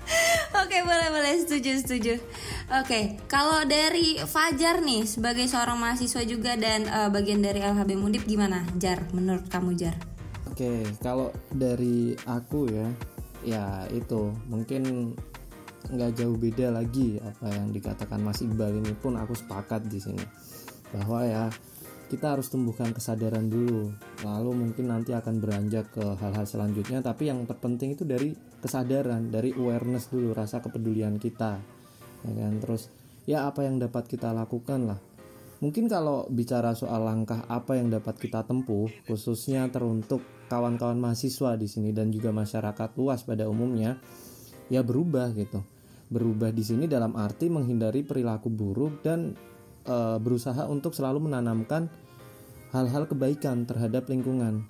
Oke 0.64 0.78
boleh 0.88 1.10
boleh 1.12 1.34
setuju 1.36 1.72
setuju. 1.84 2.14
Oke 2.80 3.20
kalau 3.28 3.68
dari 3.68 4.16
Fajar 4.24 4.80
nih 4.80 5.04
sebagai 5.04 5.46
seorang 5.52 5.76
mahasiswa 5.76 6.24
juga 6.24 6.56
dan 6.56 6.88
uh, 6.88 7.10
bagian 7.12 7.44
dari 7.44 7.60
LHB 7.60 7.92
Mundip 8.00 8.24
gimana 8.24 8.64
Jar 8.80 9.04
menurut 9.12 9.52
kamu 9.52 9.76
Jar? 9.76 9.96
Oke 10.48 10.88
kalau 11.04 11.36
dari 11.52 12.16
aku 12.24 12.72
ya 12.72 12.88
ya 13.46 13.66
itu 13.92 14.32
mungkin 14.48 15.14
nggak 15.86 16.18
jauh 16.18 16.34
beda 16.34 16.74
lagi 16.74 17.22
apa 17.22 17.46
yang 17.54 17.70
dikatakan 17.70 18.18
Mas 18.18 18.42
Iqbal 18.42 18.82
ini 18.82 18.96
pun 18.98 19.14
aku 19.20 19.38
sepakat 19.38 19.86
di 19.86 20.02
sini 20.02 20.26
bahwa 20.90 21.22
ya 21.28 21.46
kita 22.06 22.38
harus 22.38 22.48
tumbuhkan 22.54 22.94
kesadaran 22.94 23.50
dulu. 23.50 23.90
Lalu 24.22 24.52
mungkin 24.54 24.94
nanti 24.94 25.12
akan 25.12 25.42
beranjak 25.42 25.90
ke 25.94 26.06
hal-hal 26.22 26.46
selanjutnya. 26.46 27.02
Tapi 27.02 27.30
yang 27.34 27.44
terpenting 27.50 27.98
itu 27.98 28.06
dari 28.06 28.34
kesadaran 28.62 29.34
dari 29.34 29.54
awareness 29.58 30.14
dulu 30.14 30.32
rasa 30.32 30.62
kepedulian 30.62 31.18
kita. 31.18 31.58
Ya 32.26 32.34
kan? 32.34 32.54
Terus 32.62 32.88
ya 33.26 33.50
apa 33.50 33.66
yang 33.66 33.82
dapat 33.82 34.06
kita 34.06 34.32
lakukan 34.32 34.96
lah. 34.96 35.00
Mungkin 35.64 35.88
kalau 35.88 36.28
bicara 36.30 36.76
soal 36.78 37.08
langkah 37.08 37.48
apa 37.48 37.80
yang 37.80 37.90
dapat 37.90 38.20
kita 38.20 38.44
tempuh 38.44 38.92
khususnya 39.08 39.66
teruntuk 39.72 40.22
kawan-kawan 40.52 41.00
mahasiswa 41.00 41.58
di 41.58 41.66
sini 41.66 41.90
dan 41.96 42.14
juga 42.14 42.30
masyarakat 42.30 42.94
luas 43.00 43.26
pada 43.26 43.50
umumnya 43.50 43.98
ya 44.70 44.86
berubah 44.86 45.34
gitu. 45.34 45.64
Berubah 46.12 46.54
di 46.54 46.62
sini 46.62 46.86
dalam 46.86 47.18
arti 47.18 47.50
menghindari 47.50 48.06
perilaku 48.06 48.52
buruk 48.54 49.02
dan 49.02 49.34
e, 49.86 49.98
berusaha 50.20 50.66
untuk 50.68 50.92
selalu 50.98 51.30
menanamkan 51.32 51.88
hal-hal 52.76 53.08
kebaikan 53.08 53.64
terhadap 53.64 54.10
lingkungan. 54.12 54.66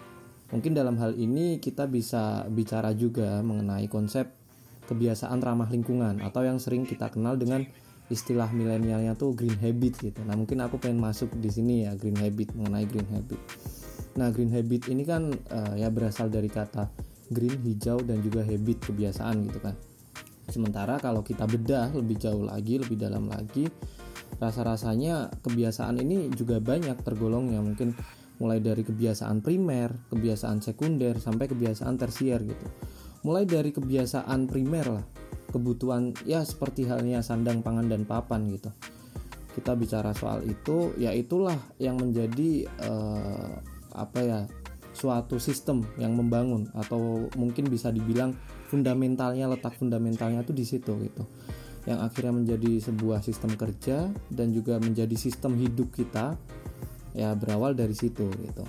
Mungkin 0.53 0.77
dalam 0.77 0.99
hal 1.01 1.17
ini 1.17 1.57
kita 1.57 1.89
bisa 1.89 2.45
bicara 2.53 2.93
juga 2.93 3.41
mengenai 3.41 3.89
konsep 3.89 4.29
kebiasaan 4.85 5.41
ramah 5.41 5.67
lingkungan 5.73 6.21
atau 6.21 6.45
yang 6.45 6.61
sering 6.61 6.85
kita 6.85 7.09
kenal 7.09 7.33
dengan 7.33 7.65
istilah 8.13 8.53
milenialnya 8.53 9.17
tuh 9.17 9.33
green 9.33 9.57
habit 9.57 9.97
gitu. 9.97 10.21
Nah, 10.21 10.37
mungkin 10.37 10.61
aku 10.61 10.77
pengen 10.77 11.01
masuk 11.01 11.33
di 11.41 11.49
sini 11.49 11.89
ya 11.89 11.97
green 11.97 12.17
habit 12.21 12.53
mengenai 12.53 12.85
green 12.85 13.09
habit. 13.09 13.41
Nah, 14.21 14.29
green 14.29 14.53
habit 14.53 14.85
ini 14.93 15.03
kan 15.03 15.33
uh, 15.33 15.73
ya 15.73 15.89
berasal 15.89 16.29
dari 16.29 16.47
kata 16.47 16.93
green 17.33 17.57
hijau 17.65 18.05
dan 18.05 18.21
juga 18.21 18.45
habit 18.45 18.85
kebiasaan 18.85 19.49
gitu 19.49 19.57
kan. 19.57 19.73
Sementara 20.45 21.01
kalau 21.01 21.25
kita 21.25 21.49
bedah 21.49 21.89
lebih 21.97 22.21
jauh 22.21 22.45
lagi, 22.45 22.77
lebih 22.77 23.01
dalam 23.01 23.25
lagi, 23.25 23.65
rasa-rasanya 24.39 25.31
kebiasaan 25.43 26.01
ini 26.01 26.31
juga 26.33 26.59
banyak 26.59 26.99
tergolongnya 27.01 27.63
mungkin 27.63 27.95
mulai 28.39 28.59
dari 28.59 28.83
kebiasaan 28.83 29.39
primer, 29.39 29.95
kebiasaan 30.11 30.59
sekunder 30.59 31.19
sampai 31.23 31.47
kebiasaan 31.47 31.95
tersier 31.95 32.43
gitu. 32.43 32.67
Mulai 33.23 33.47
dari 33.47 33.71
kebiasaan 33.71 34.45
primer 34.45 34.85
lah, 34.99 35.05
kebutuhan 35.49 36.13
ya 36.27 36.43
seperti 36.43 36.85
halnya 36.85 37.23
sandang, 37.23 37.63
pangan 37.63 37.87
dan 37.87 38.03
papan 38.03 38.51
gitu. 38.51 38.69
Kita 39.55 39.71
bicara 39.73 40.11
soal 40.11 40.43
itu, 40.43 40.91
ya 40.99 41.15
itulah 41.15 41.55
yang 41.79 41.95
menjadi 41.95 42.67
uh, 42.83 43.55
apa 43.95 44.19
ya 44.19 44.39
suatu 44.91 45.39
sistem 45.39 45.83
yang 45.95 46.15
membangun 46.15 46.67
atau 46.75 47.27
mungkin 47.39 47.67
bisa 47.71 47.91
dibilang 47.91 48.35
fundamentalnya 48.67 49.47
letak 49.51 49.75
fundamentalnya 49.75 50.43
tuh 50.43 50.55
di 50.55 50.63
situ 50.63 50.95
gitu 51.03 51.23
yang 51.85 52.01
akhirnya 52.01 52.33
menjadi 52.33 52.81
sebuah 52.81 53.21
sistem 53.21 53.53
kerja 53.53 54.09
dan 54.33 54.49
juga 54.49 54.81
menjadi 54.81 55.13
sistem 55.13 55.57
hidup 55.57 55.93
kita 55.93 56.33
ya 57.15 57.31
berawal 57.37 57.77
dari 57.77 57.93
situ 57.93 58.27
gitu. 58.41 58.65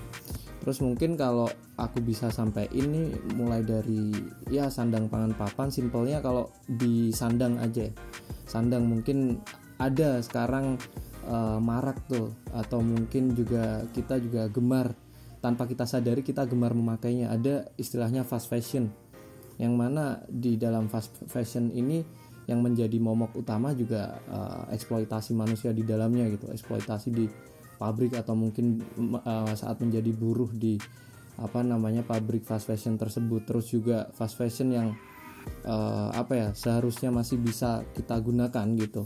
Terus 0.67 0.83
mungkin 0.83 1.15
kalau 1.15 1.47
aku 1.79 2.03
bisa 2.03 2.27
sampai 2.29 2.67
ini 2.75 3.15
mulai 3.39 3.63
dari 3.63 4.11
ya 4.51 4.67
sandang 4.67 5.07
pangan 5.07 5.33
papan 5.39 5.71
simpelnya 5.71 6.19
kalau 6.19 6.51
di 6.67 7.15
sandang 7.15 7.63
aja. 7.63 7.87
Sandang 8.51 8.87
mungkin 8.91 9.39
ada 9.79 10.19
sekarang 10.21 10.75
uh, 11.31 11.63
marak 11.63 12.03
tuh 12.11 12.35
atau 12.51 12.83
mungkin 12.83 13.39
juga 13.39 13.87
kita 13.95 14.19
juga 14.19 14.51
gemar. 14.51 14.91
Tanpa 15.39 15.71
kita 15.71 15.87
sadari 15.87 16.27
kita 16.27 16.43
gemar 16.51 16.75
memakainya. 16.75 17.31
Ada 17.31 17.71
istilahnya 17.79 18.27
fast 18.27 18.51
fashion 18.51 18.91
yang 19.57 19.79
mana 19.79 20.21
di 20.29 20.59
dalam 20.59 20.91
fast 20.91 21.17
fashion 21.31 21.71
ini 21.73 22.03
yang 22.47 22.63
menjadi 22.63 22.97
momok 23.03 23.43
utama 23.43 23.75
juga 23.75 24.23
uh, 24.31 24.71
eksploitasi 24.71 25.35
manusia 25.35 25.75
di 25.75 25.83
dalamnya 25.83 26.31
gitu 26.31 26.47
eksploitasi 26.55 27.09
di 27.11 27.27
pabrik 27.77 28.17
atau 28.17 28.33
mungkin 28.39 28.81
uh, 29.21 29.53
saat 29.53 29.83
menjadi 29.83 30.11
buruh 30.15 30.49
di 30.55 30.81
apa 31.37 31.61
namanya 31.61 32.01
pabrik 32.01 32.49
fast 32.49 32.65
fashion 32.65 32.97
tersebut. 32.97 33.45
Terus 33.45 33.67
juga 33.69 34.09
fast 34.17 34.41
fashion 34.41 34.73
yang 34.73 34.89
uh, 35.69 36.09
apa 36.17 36.33
ya 36.33 36.49
seharusnya 36.57 37.13
masih 37.13 37.37
bisa 37.37 37.85
kita 37.93 38.17
gunakan 38.17 38.67
gitu. 38.81 39.05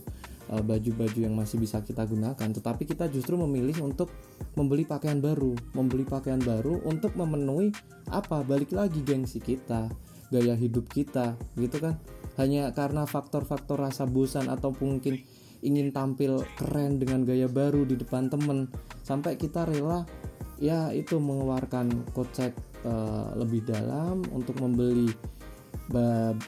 Baju-baju 0.51 1.31
yang 1.31 1.39
masih 1.39 1.63
bisa 1.63 1.79
kita 1.79 2.03
gunakan. 2.03 2.35
Tetapi 2.35 2.83
kita 2.83 3.07
justru 3.07 3.39
memilih 3.39 3.87
untuk 3.87 4.11
membeli 4.59 4.83
pakaian 4.83 5.23
baru. 5.23 5.55
Membeli 5.79 6.03
pakaian 6.03 6.43
baru 6.43 6.83
untuk 6.91 7.15
memenuhi 7.15 7.71
apa? 8.11 8.43
Balik 8.43 8.75
lagi 8.75 8.99
gengsi 9.07 9.39
kita 9.39 9.87
gaya 10.31 10.55
hidup 10.57 10.87
kita 10.89 11.37
gitu 11.59 11.77
kan? 11.83 11.99
Hanya 12.39 12.73
karena 12.73 13.05
faktor-faktor 13.05 13.83
rasa 13.83 14.09
bosan 14.09 14.49
atau 14.49 14.73
mungkin 14.79 15.21
ingin 15.61 15.93
tampil 15.93 16.41
keren 16.57 16.97
dengan 16.97 17.29
gaya 17.29 17.45
baru 17.51 17.85
di 17.85 18.01
depan 18.01 18.33
temen 18.33 18.73
sampai 19.05 19.37
kita 19.37 19.69
rela 19.69 20.09
ya 20.57 20.89
itu 20.93 21.21
mengeluarkan 21.21 22.09
kocek 22.17 22.57
uh, 22.85 23.33
lebih 23.37 23.65
dalam 23.69 24.25
untuk 24.33 24.57
membeli 24.61 25.13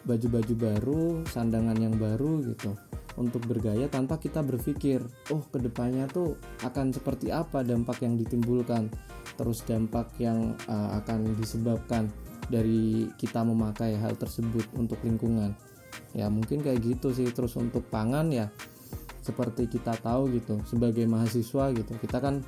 baju-baju 0.06 0.54
baru, 0.54 1.26
sandangan 1.26 1.74
yang 1.74 1.98
baru 1.98 2.46
gitu. 2.46 2.78
Untuk 3.12 3.44
bergaya 3.44 3.92
tanpa 3.92 4.16
kita 4.16 4.40
berpikir 4.40 5.04
oh 5.28 5.44
ke 5.52 5.60
depannya 5.60 6.08
tuh 6.08 6.38
akan 6.64 6.96
seperti 6.96 7.28
apa 7.28 7.60
dampak 7.60 8.00
yang 8.00 8.16
ditimbulkan? 8.16 8.88
Terus 9.36 9.66
dampak 9.68 10.16
yang 10.16 10.56
uh, 10.70 10.96
akan 11.02 11.36
disebabkan 11.36 12.08
dari 12.48 13.10
kita 13.18 13.44
memakai 13.46 13.98
hal 13.98 14.18
tersebut 14.18 14.70
untuk 14.74 14.98
lingkungan. 15.04 15.54
Ya 16.16 16.26
mungkin 16.32 16.64
kayak 16.64 16.82
gitu 16.82 17.12
sih. 17.14 17.28
Terus 17.30 17.54
untuk 17.60 17.86
pangan 17.90 18.32
ya 18.32 18.48
seperti 19.22 19.70
kita 19.70 19.94
tahu 20.02 20.34
gitu 20.34 20.58
sebagai 20.66 21.06
mahasiswa 21.06 21.70
gitu 21.70 21.94
kita 22.02 22.18
kan 22.18 22.42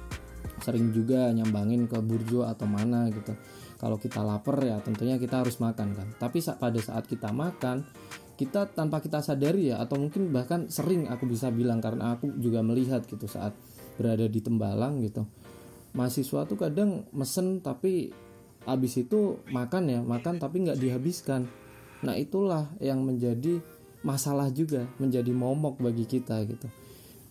sering 0.59 0.90
juga 0.90 1.30
nyambangin 1.30 1.87
ke 1.87 1.98
burjo 2.02 2.44
atau 2.44 2.66
mana 2.66 3.09
gitu. 3.09 3.33
Kalau 3.78 3.96
kita 4.00 4.20
lapar 4.24 4.61
ya 4.64 4.80
tentunya 4.83 5.16
kita 5.16 5.44
harus 5.44 5.61
makan 5.62 5.94
kan. 5.94 6.09
Tapi 6.18 6.38
pada 6.40 6.80
saat 6.83 7.04
kita 7.07 7.30
makan 7.30 7.87
kita 8.35 8.66
tanpa 8.74 8.98
kita 8.98 9.22
sadari 9.22 9.70
ya 9.70 9.78
atau 9.78 9.94
mungkin 9.94 10.35
bahkan 10.35 10.66
sering 10.66 11.07
aku 11.07 11.30
bisa 11.30 11.54
bilang 11.54 11.78
karena 11.78 12.18
aku 12.18 12.35
juga 12.42 12.66
melihat 12.66 13.07
gitu 13.07 13.30
saat 13.30 13.54
berada 13.94 14.26
di 14.26 14.40
Tembalang 14.42 14.98
gitu. 15.04 15.22
Mahasiswa 15.94 16.42
tuh 16.48 16.59
kadang 16.59 17.07
mesen 17.14 17.62
tapi 17.62 18.11
habis 18.64 18.96
itu 18.96 19.40
makan 19.53 19.92
ya 19.92 20.00
makan 20.00 20.40
tapi 20.40 20.64
nggak 20.64 20.81
dihabiskan. 20.81 21.48
Nah 22.05 22.16
itulah 22.16 22.68
yang 22.81 23.00
menjadi 23.05 23.61
masalah 24.05 24.53
juga 24.53 24.85
menjadi 25.00 25.33
momok 25.33 25.81
bagi 25.81 26.05
kita 26.05 26.44
gitu. 26.44 26.68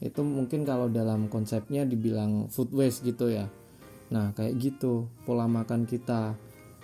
Itu 0.02 0.26
mungkin 0.26 0.66
kalau 0.66 0.90
dalam 0.90 1.30
konsepnya 1.30 1.86
dibilang 1.86 2.50
food 2.50 2.74
waste 2.74 3.06
gitu 3.06 3.30
ya. 3.30 3.50
Nah 4.10 4.34
kayak 4.34 4.58
gitu 4.62 5.10
pola 5.26 5.46
makan 5.46 5.86
kita. 5.86 6.38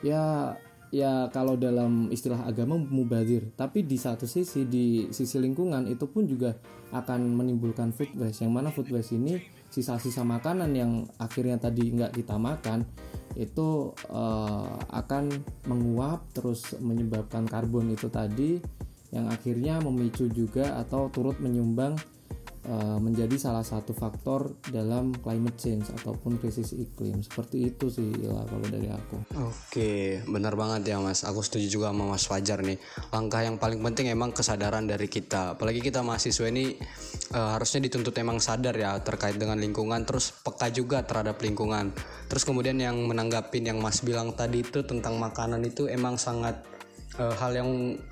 Ya 0.06 0.56
ya 0.90 1.30
kalau 1.30 1.54
dalam 1.54 2.10
istilah 2.10 2.50
agama 2.50 2.74
mubazir 2.74 3.54
tapi 3.54 3.86
di 3.86 3.94
satu 3.94 4.26
sisi 4.26 4.66
di 4.66 5.06
sisi 5.14 5.38
lingkungan 5.38 5.86
itu 5.86 6.10
pun 6.10 6.26
juga 6.26 6.58
akan 6.90 7.38
menimbulkan 7.38 7.94
food 7.94 8.14
waste. 8.18 8.46
Yang 8.46 8.54
mana 8.54 8.70
food 8.74 8.90
waste 8.94 9.18
ini 9.18 9.42
sisa-sisa 9.70 10.26
makanan 10.26 10.74
yang 10.74 10.92
akhirnya 11.22 11.62
tadi 11.62 11.94
nggak 11.94 12.18
kita 12.18 12.36
makan 12.42 12.86
itu 13.38 13.94
uh, 14.10 14.76
akan 14.90 15.30
menguap 15.70 16.26
terus 16.34 16.76
menyebabkan 16.82 17.46
karbon 17.46 17.94
itu 17.94 18.10
tadi 18.10 18.58
yang 19.10 19.30
akhirnya 19.30 19.82
memicu 19.82 20.30
juga 20.30 20.78
atau 20.82 21.10
turut 21.10 21.38
menyumbang 21.42 21.98
menjadi 23.02 23.34
salah 23.42 23.66
satu 23.66 23.98
faktor 23.98 24.54
dalam 24.70 25.10
climate 25.10 25.58
change 25.58 25.90
ataupun 25.90 26.38
krisis 26.38 26.78
iklim 26.78 27.26
seperti 27.26 27.74
itu 27.74 27.90
sih 27.90 28.14
lah 28.22 28.46
kalau 28.46 28.68
dari 28.70 28.86
aku. 28.94 29.18
Oke, 29.42 30.22
benar 30.30 30.54
banget 30.54 30.94
ya 30.94 31.02
Mas. 31.02 31.26
Aku 31.26 31.42
setuju 31.42 31.66
juga 31.66 31.90
sama 31.90 32.06
Mas 32.06 32.30
Fajar 32.30 32.62
nih. 32.62 32.78
Langkah 33.10 33.42
yang 33.42 33.58
paling 33.58 33.82
penting 33.82 34.14
emang 34.14 34.30
kesadaran 34.38 34.86
dari 34.86 35.10
kita. 35.10 35.58
Apalagi 35.58 35.82
kita 35.82 36.06
mahasiswa 36.06 36.46
ini 36.46 36.78
uh, 37.34 37.58
harusnya 37.58 37.90
dituntut 37.90 38.14
emang 38.22 38.38
sadar 38.38 38.78
ya 38.78 39.02
terkait 39.02 39.42
dengan 39.42 39.58
lingkungan, 39.58 40.06
terus 40.06 40.30
peka 40.30 40.70
juga 40.70 41.02
terhadap 41.02 41.42
lingkungan. 41.42 41.90
Terus 42.30 42.46
kemudian 42.46 42.78
yang 42.78 43.02
menanggapin 43.10 43.66
yang 43.66 43.82
Mas 43.82 44.06
bilang 44.06 44.38
tadi 44.38 44.62
itu 44.62 44.86
tentang 44.86 45.18
makanan 45.18 45.66
itu 45.66 45.90
emang 45.90 46.22
sangat 46.22 46.62
uh, 47.18 47.34
hal 47.34 47.52
yang 47.58 47.70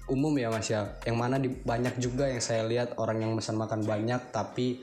umum 0.10 0.34
ya 0.40 0.50
mas 0.50 0.72
ya. 0.72 0.98
Yang 1.06 1.18
mana 1.18 1.36
di, 1.38 1.54
banyak 1.54 2.02
juga 2.02 2.26
yang 2.32 2.42
saya 2.42 2.66
lihat 2.66 2.98
orang 2.98 3.22
yang 3.22 3.32
pesan 3.38 3.60
makan 3.60 3.86
banyak 3.86 4.22
tapi 4.34 4.82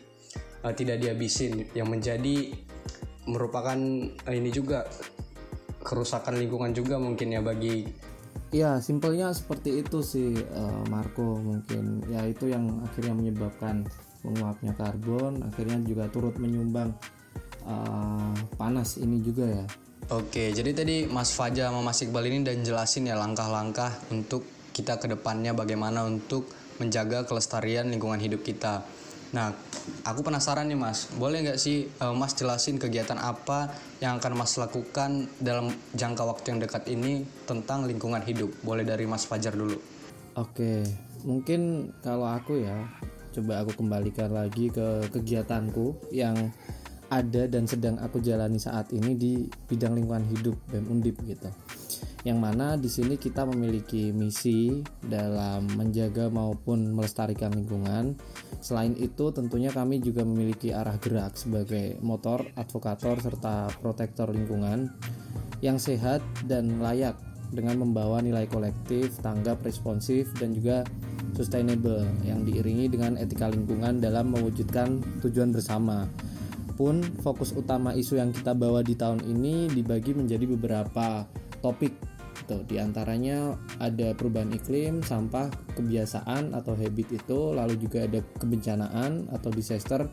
uh, 0.62 0.70
tidak 0.70 1.02
dihabisin. 1.02 1.66
Yang 1.74 1.88
menjadi 1.90 2.36
merupakan 3.26 3.78
uh, 4.28 4.34
ini 4.34 4.54
juga 4.54 4.86
kerusakan 5.82 6.38
lingkungan 6.38 6.70
juga 6.72 6.96
mungkin 6.96 7.34
ya 7.34 7.40
bagi 7.44 7.84
ya 8.54 8.78
simpelnya 8.80 9.34
seperti 9.34 9.82
itu 9.82 9.98
sih 10.04 10.38
uh, 10.38 10.84
Marco. 10.86 11.40
Mungkin 11.40 12.06
ya 12.12 12.22
itu 12.28 12.52
yang 12.52 12.84
akhirnya 12.86 13.18
menyebabkan 13.18 13.82
menguapnya 14.24 14.72
karbon 14.72 15.44
akhirnya 15.44 15.84
juga 15.84 16.08
turut 16.08 16.32
menyumbang 16.40 16.96
uh, 17.68 18.32
panas 18.56 18.96
ini 18.96 19.20
juga 19.20 19.44
ya 19.44 19.64
Oke, 20.12 20.52
jadi 20.52 20.76
tadi 20.76 21.08
Mas 21.08 21.32
Faja 21.32 21.72
sama 21.72 21.80
Mas 21.80 22.04
Iqbal 22.04 22.28
ini 22.28 22.44
dan 22.44 22.60
jelasin 22.60 23.08
ya 23.08 23.16
langkah-langkah 23.16 23.88
untuk 24.12 24.44
kita 24.76 25.00
ke 25.00 25.08
depannya 25.08 25.56
bagaimana 25.56 26.04
untuk 26.04 26.44
menjaga 26.76 27.24
kelestarian 27.24 27.88
lingkungan 27.88 28.20
hidup 28.20 28.44
kita. 28.44 28.84
Nah, 29.32 29.56
aku 30.04 30.20
penasaran 30.20 30.68
nih 30.68 30.76
Mas, 30.76 31.08
boleh 31.16 31.48
nggak 31.48 31.56
sih 31.56 31.88
uh, 32.04 32.12
Mas 32.12 32.36
jelasin 32.36 32.76
kegiatan 32.76 33.16
apa 33.16 33.72
yang 34.04 34.20
akan 34.20 34.36
Mas 34.36 34.60
lakukan 34.60 35.24
dalam 35.40 35.72
jangka 35.96 36.22
waktu 36.28 36.46
yang 36.52 36.60
dekat 36.60 36.84
ini 36.92 37.24
tentang 37.48 37.88
lingkungan 37.88 38.20
hidup? 38.20 38.52
Boleh 38.60 38.84
dari 38.84 39.08
Mas 39.08 39.24
Fajar 39.24 39.56
dulu. 39.56 39.80
Oke, 40.36 40.84
mungkin 41.24 41.90
kalau 42.04 42.28
aku 42.28 42.60
ya, 42.60 42.76
coba 43.32 43.64
aku 43.64 43.80
kembalikan 43.80 44.30
lagi 44.36 44.68
ke 44.68 45.08
kegiatanku 45.10 46.12
yang 46.12 46.52
ada 47.14 47.46
dan 47.46 47.70
sedang 47.70 47.96
aku 48.02 48.18
jalani 48.18 48.58
saat 48.58 48.90
ini 48.90 49.14
di 49.14 49.46
bidang 49.46 49.94
lingkungan 49.94 50.26
hidup 50.34 50.56
BEM 50.70 50.86
Undip 50.90 51.16
gitu. 51.22 51.46
Yang 52.24 52.38
mana 52.40 52.80
di 52.80 52.88
sini 52.88 53.20
kita 53.20 53.44
memiliki 53.44 54.08
misi 54.10 54.80
dalam 55.04 55.68
menjaga 55.76 56.32
maupun 56.32 56.96
melestarikan 56.96 57.52
lingkungan. 57.52 58.16
Selain 58.64 58.96
itu 58.96 59.28
tentunya 59.30 59.68
kami 59.68 60.00
juga 60.00 60.24
memiliki 60.24 60.72
arah 60.72 60.96
gerak 60.96 61.36
sebagai 61.36 62.00
motor, 62.00 62.48
advokator 62.56 63.20
serta 63.20 63.68
protektor 63.78 64.32
lingkungan 64.32 64.88
yang 65.60 65.76
sehat 65.76 66.24
dan 66.48 66.80
layak 66.80 67.14
dengan 67.52 67.84
membawa 67.84 68.24
nilai 68.24 68.48
kolektif, 68.48 69.20
tanggap, 69.20 69.60
responsif 69.62 70.32
dan 70.40 70.56
juga 70.56 70.82
sustainable 71.36 72.02
yang 72.24 72.42
diiringi 72.42 72.88
dengan 72.88 73.20
etika 73.20 73.52
lingkungan 73.52 74.00
dalam 74.00 74.32
mewujudkan 74.32 75.02
tujuan 75.20 75.52
bersama 75.52 76.08
pun 76.74 77.00
fokus 77.22 77.54
utama 77.54 77.94
isu 77.94 78.18
yang 78.18 78.30
kita 78.34 78.52
bawa 78.52 78.82
di 78.82 78.98
tahun 78.98 79.22
ini 79.22 79.70
dibagi 79.70 80.12
menjadi 80.12 80.44
beberapa 80.50 81.24
topik 81.62 81.94
gitu. 82.44 82.60
Di 82.68 82.76
antaranya 82.76 83.56
ada 83.80 84.12
perubahan 84.12 84.52
iklim, 84.52 85.00
sampah, 85.00 85.48
kebiasaan 85.78 86.52
atau 86.52 86.76
habit 86.76 87.16
itu, 87.16 87.38
lalu 87.56 87.80
juga 87.80 88.04
ada 88.04 88.20
kebencanaan 88.36 89.32
atau 89.32 89.48
disaster, 89.48 90.04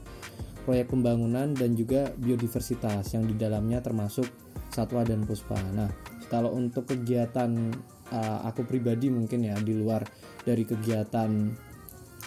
proyek 0.63 0.93
pembangunan 0.93 1.51
dan 1.51 1.75
juga 1.75 2.13
biodiversitas 2.15 3.11
yang 3.11 3.27
di 3.27 3.35
dalamnya 3.35 3.83
termasuk 3.83 4.29
satwa 4.71 5.03
dan 5.03 5.27
puspa. 5.27 5.59
Nah, 5.75 5.91
kalau 6.31 6.55
untuk 6.55 6.87
kegiatan 6.87 7.75
uh, 8.13 8.39
aku 8.47 8.63
pribadi 8.63 9.11
mungkin 9.11 9.43
ya 9.43 9.59
di 9.59 9.75
luar 9.75 10.07
dari 10.47 10.63
kegiatan 10.63 11.51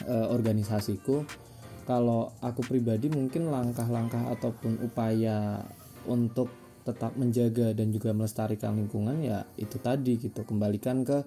uh, 0.04 0.26
organisasiku 0.28 1.24
kalau 1.84 2.32
aku 2.40 2.64
pribadi 2.64 3.12
mungkin 3.12 3.48
langkah-langkah 3.52 4.32
ataupun 4.34 4.80
upaya 4.82 5.62
untuk 6.08 6.50
tetap 6.84 7.16
menjaga 7.16 7.72
dan 7.72 7.88
juga 7.88 8.12
melestarikan 8.12 8.76
lingkungan 8.76 9.20
ya 9.24 9.48
itu 9.56 9.80
tadi 9.80 10.20
gitu. 10.20 10.44
Kembalikan 10.44 11.00
ke 11.04 11.24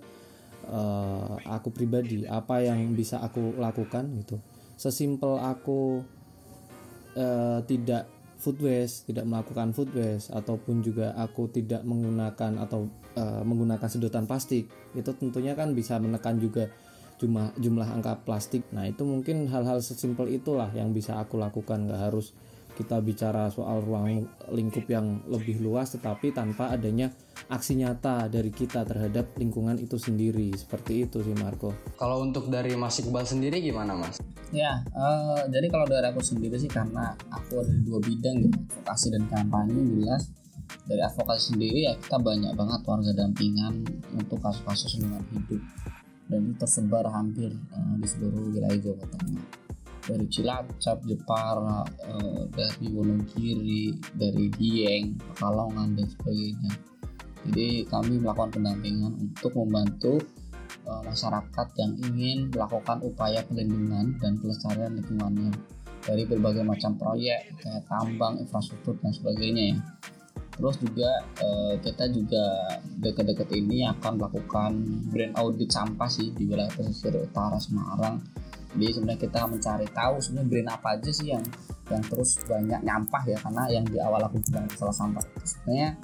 uh, 0.69 1.37
aku 1.45 1.73
pribadi 1.73 2.29
apa 2.29 2.61
yang 2.61 2.93
bisa 2.93 3.21
aku 3.21 3.57
lakukan 3.57 4.05
gitu. 4.21 4.37
Sesimpel 4.77 5.41
aku 5.41 6.05
uh, 7.17 7.59
tidak 7.65 8.05
food 8.37 8.61
waste 8.61 9.09
tidak 9.09 9.25
melakukan 9.25 9.73
food 9.73 9.89
waste 9.97 10.29
ataupun 10.29 10.85
juga 10.85 11.17
aku 11.17 11.49
tidak 11.49 11.81
menggunakan 11.81 12.61
atau 12.61 12.85
uh, 13.17 13.41
menggunakan 13.41 13.89
sedotan 13.89 14.29
plastik 14.29 14.69
itu 14.93 15.11
tentunya 15.17 15.57
kan 15.57 15.73
bisa 15.73 15.97
menekan 15.97 16.37
juga 16.37 16.69
jumlah 17.17 17.57
jumlah 17.57 17.87
angka 17.89 18.21
plastik. 18.23 18.65
Nah 18.73 18.85
itu 18.85 19.01
mungkin 19.03 19.49
hal-hal 19.49 19.81
sesimpel 19.81 20.29
itulah 20.29 20.69
yang 20.73 20.93
bisa 20.93 21.17
aku 21.17 21.37
lakukan. 21.37 21.89
Nggak 21.89 22.01
harus 22.09 22.33
kita 22.77 23.01
bicara 23.01 23.49
soal 23.49 23.81
ruang 23.81 24.29
lingkup 24.53 24.85
yang 24.85 25.25
lebih 25.25 25.57
luas 25.57 25.97
tetapi 25.97 26.29
tanpa 26.29 26.69
adanya 26.69 27.09
aksi 27.49 27.73
nyata 27.73 28.29
dari 28.29 28.53
kita 28.53 28.85
terhadap 28.85 29.33
lingkungan 29.41 29.81
itu 29.81 29.97
sendiri. 29.97 30.53
Seperti 30.53 31.09
itu 31.09 31.25
sih 31.25 31.33
Marco. 31.33 31.73
Kalau 31.97 32.21
untuk 32.21 32.53
dari 32.53 32.77
Mas 32.77 33.01
Iqbal 33.01 33.25
sendiri 33.25 33.57
gimana 33.65 33.97
Mas? 33.97 34.21
Ya, 34.53 34.79
uh, 34.93 35.41
jadi 35.49 35.67
kalau 35.73 35.89
dari 35.89 36.05
aku 36.07 36.21
sendiri 36.21 36.55
sih 36.55 36.69
karena 36.69 37.17
aku 37.33 37.65
ada 37.65 37.73
di 37.73 37.83
dua 37.83 37.99
bidang 37.99 38.47
gitu, 38.47 38.55
advokasi 38.55 39.07
dan 39.11 39.23
kampanye 39.27 39.81
jelas. 39.97 40.29
Dari 40.85 41.01
advokasi 41.01 41.55
sendiri 41.55 41.79
ya 41.89 41.93
kita 41.97 42.21
banyak 42.21 42.53
banget 42.53 42.81
warga 42.85 43.11
dampingan 43.15 43.73
untuk 44.13 44.37
kasus-kasus 44.43 44.99
lingkungan 44.99 45.25
hidup 45.33 45.63
dan 46.27 46.39
itu 46.47 46.55
tersebar 46.59 47.07
hampir 47.11 47.51
uh, 47.71 47.95
di 47.99 48.07
seluruh 48.07 48.51
wilayah 48.51 48.79
Jawa 48.79 49.05
Tengah 49.15 49.45
dari 50.07 50.25
Cilacap, 50.31 51.03
Jepara, 51.03 51.83
uh, 51.83 52.43
dari 52.47 52.87
Wonogiri, 52.95 53.91
dari 54.15 54.47
Dieng, 54.55 55.19
Pekalongan 55.19 55.99
dan 55.99 56.07
sebagainya. 56.07 56.73
Jadi 57.47 57.67
kami 57.87 58.19
melakukan 58.23 58.55
pendampingan 58.55 59.13
untuk 59.19 59.51
membantu 59.55 60.23
uh, 60.87 61.03
masyarakat 61.03 61.67
yang 61.79 61.91
ingin 62.07 62.37
melakukan 62.51 63.03
upaya 63.03 63.43
pelindungan 63.43 64.15
dan 64.19 64.39
pelestarian 64.39 64.95
lingkungannya 64.95 65.51
dari 66.07 66.23
berbagai 66.23 66.63
macam 66.63 66.95
proyek 66.95 67.51
kayak 67.59 67.83
tambang, 67.91 68.39
infrastruktur 68.39 68.95
dan 69.03 69.11
sebagainya 69.11 69.75
ya. 69.75 69.77
Terus 70.57 70.75
juga 70.81 71.09
uh, 71.37 71.73
kita 71.79 72.09
juga 72.09 72.45
dekat-dekat 72.97 73.49
ini 73.53 73.85
akan 73.85 74.17
melakukan 74.17 74.71
brand 75.13 75.33
audit 75.37 75.69
sampah 75.69 76.09
sih 76.09 76.33
di 76.33 76.49
wilayah 76.49 76.73
pesisir 76.73 77.13
utara 77.13 77.61
Semarang. 77.61 78.17
Jadi 78.73 78.93
sebenarnya 78.93 79.21
kita 79.21 79.41
mencari 79.45 79.87
tahu 79.93 80.15
sebenarnya 80.17 80.49
brand 80.49 80.69
apa 80.73 80.87
aja 80.97 81.11
sih 81.13 81.29
yang 81.29 81.45
yang 81.87 82.03
terus 82.03 82.41
banyak 82.43 82.81
nyampah 82.83 83.23
ya 83.23 83.37
karena 83.39 83.63
yang 83.71 83.85
di 83.87 83.97
awal 84.01 84.19
aku 84.19 84.43
bilang 84.49 84.67
masalah 84.67 84.91
sampah 84.91 85.23
sebenarnya 85.45 85.95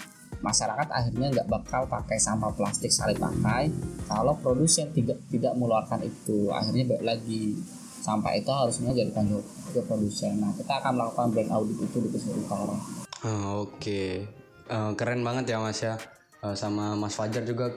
masyarakat 0.43 0.87
akhirnya 0.91 1.27
nggak 1.39 1.47
bakal 1.51 1.87
pakai 1.87 2.19
sampah 2.19 2.51
plastik 2.55 2.91
sekali 2.91 3.15
pakai 3.15 3.71
kalau 4.07 4.35
produsen 4.39 4.91
tidak 4.91 5.19
tidak 5.31 5.55
mengeluarkan 5.55 6.03
itu 6.03 6.51
akhirnya 6.51 6.83
balik 6.87 7.05
lagi 7.15 7.55
sampah 8.03 8.35
itu 8.35 8.51
harusnya 8.51 8.91
jadi 8.91 9.11
tanggung 9.15 9.43
ke 9.71 9.79
produsen 9.87 10.43
nah 10.43 10.51
kita 10.51 10.83
akan 10.83 10.99
melakukan 10.99 11.27
brand 11.31 11.51
audit 11.55 11.77
itu 11.79 11.97
di 12.03 12.09
pesisir 12.11 12.35
utara 12.35 12.75
oh, 12.75 13.63
oke 13.63 13.79
okay. 13.79 14.42
Uh, 14.69 14.91
keren 14.95 15.25
banget 15.25 15.55
ya 15.55 15.57
mas 15.59 15.79
ya. 15.81 15.95
Uh, 16.43 16.55
sama 16.55 16.93
mas 16.99 17.15
Fajar 17.15 17.47
juga 17.47 17.71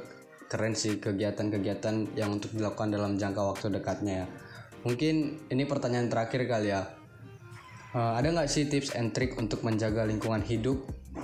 keren 0.46 0.74
sih 0.78 0.98
kegiatan-kegiatan 1.02 2.14
yang 2.14 2.38
untuk 2.38 2.54
dilakukan 2.54 2.94
dalam 2.94 3.18
jangka 3.18 3.42
waktu 3.42 3.66
dekatnya 3.78 4.14
ya. 4.22 4.26
Mungkin 4.86 5.14
ini 5.50 5.66
pertanyaan 5.66 6.06
terakhir 6.06 6.46
kali 6.46 6.70
ya. 6.70 6.86
Uh, 7.96 8.14
ada 8.14 8.28
nggak 8.30 8.50
sih 8.50 8.68
tips 8.68 8.94
and 8.94 9.10
trick 9.16 9.34
untuk 9.40 9.66
menjaga 9.66 10.06
lingkungan 10.06 10.42
hidup? 10.44 10.78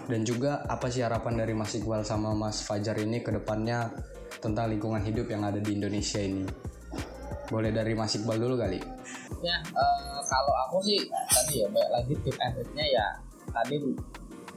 Dan 0.08 0.24
juga 0.26 0.64
apa 0.66 0.88
sih 0.88 1.04
harapan 1.04 1.44
dari 1.44 1.52
Mas 1.52 1.76
Iqbal 1.76 2.02
sama 2.02 2.32
Mas 2.32 2.64
Fajar 2.64 2.96
ini 2.98 3.20
ke 3.20 3.30
depannya 3.30 3.92
tentang 4.40 4.72
lingkungan 4.72 5.04
hidup 5.04 5.28
yang 5.28 5.44
ada 5.44 5.60
di 5.60 5.78
Indonesia 5.78 6.18
ini? 6.18 6.42
Boleh 7.52 7.70
dari 7.70 7.92
Mas 7.92 8.16
Iqbal 8.16 8.40
dulu 8.40 8.56
kali. 8.56 8.80
Ya 9.44 9.56
uh, 9.76 10.18
kalau 10.26 10.54
aku 10.66 10.80
sih 10.82 10.98
tadi 11.28 11.60
ya 11.60 11.68
baik 11.70 11.90
lagi 11.92 12.14
tip 12.24 12.36
and 12.40 12.52
triknya 12.56 12.86
ya. 12.88 13.06
Tadi 13.52 13.76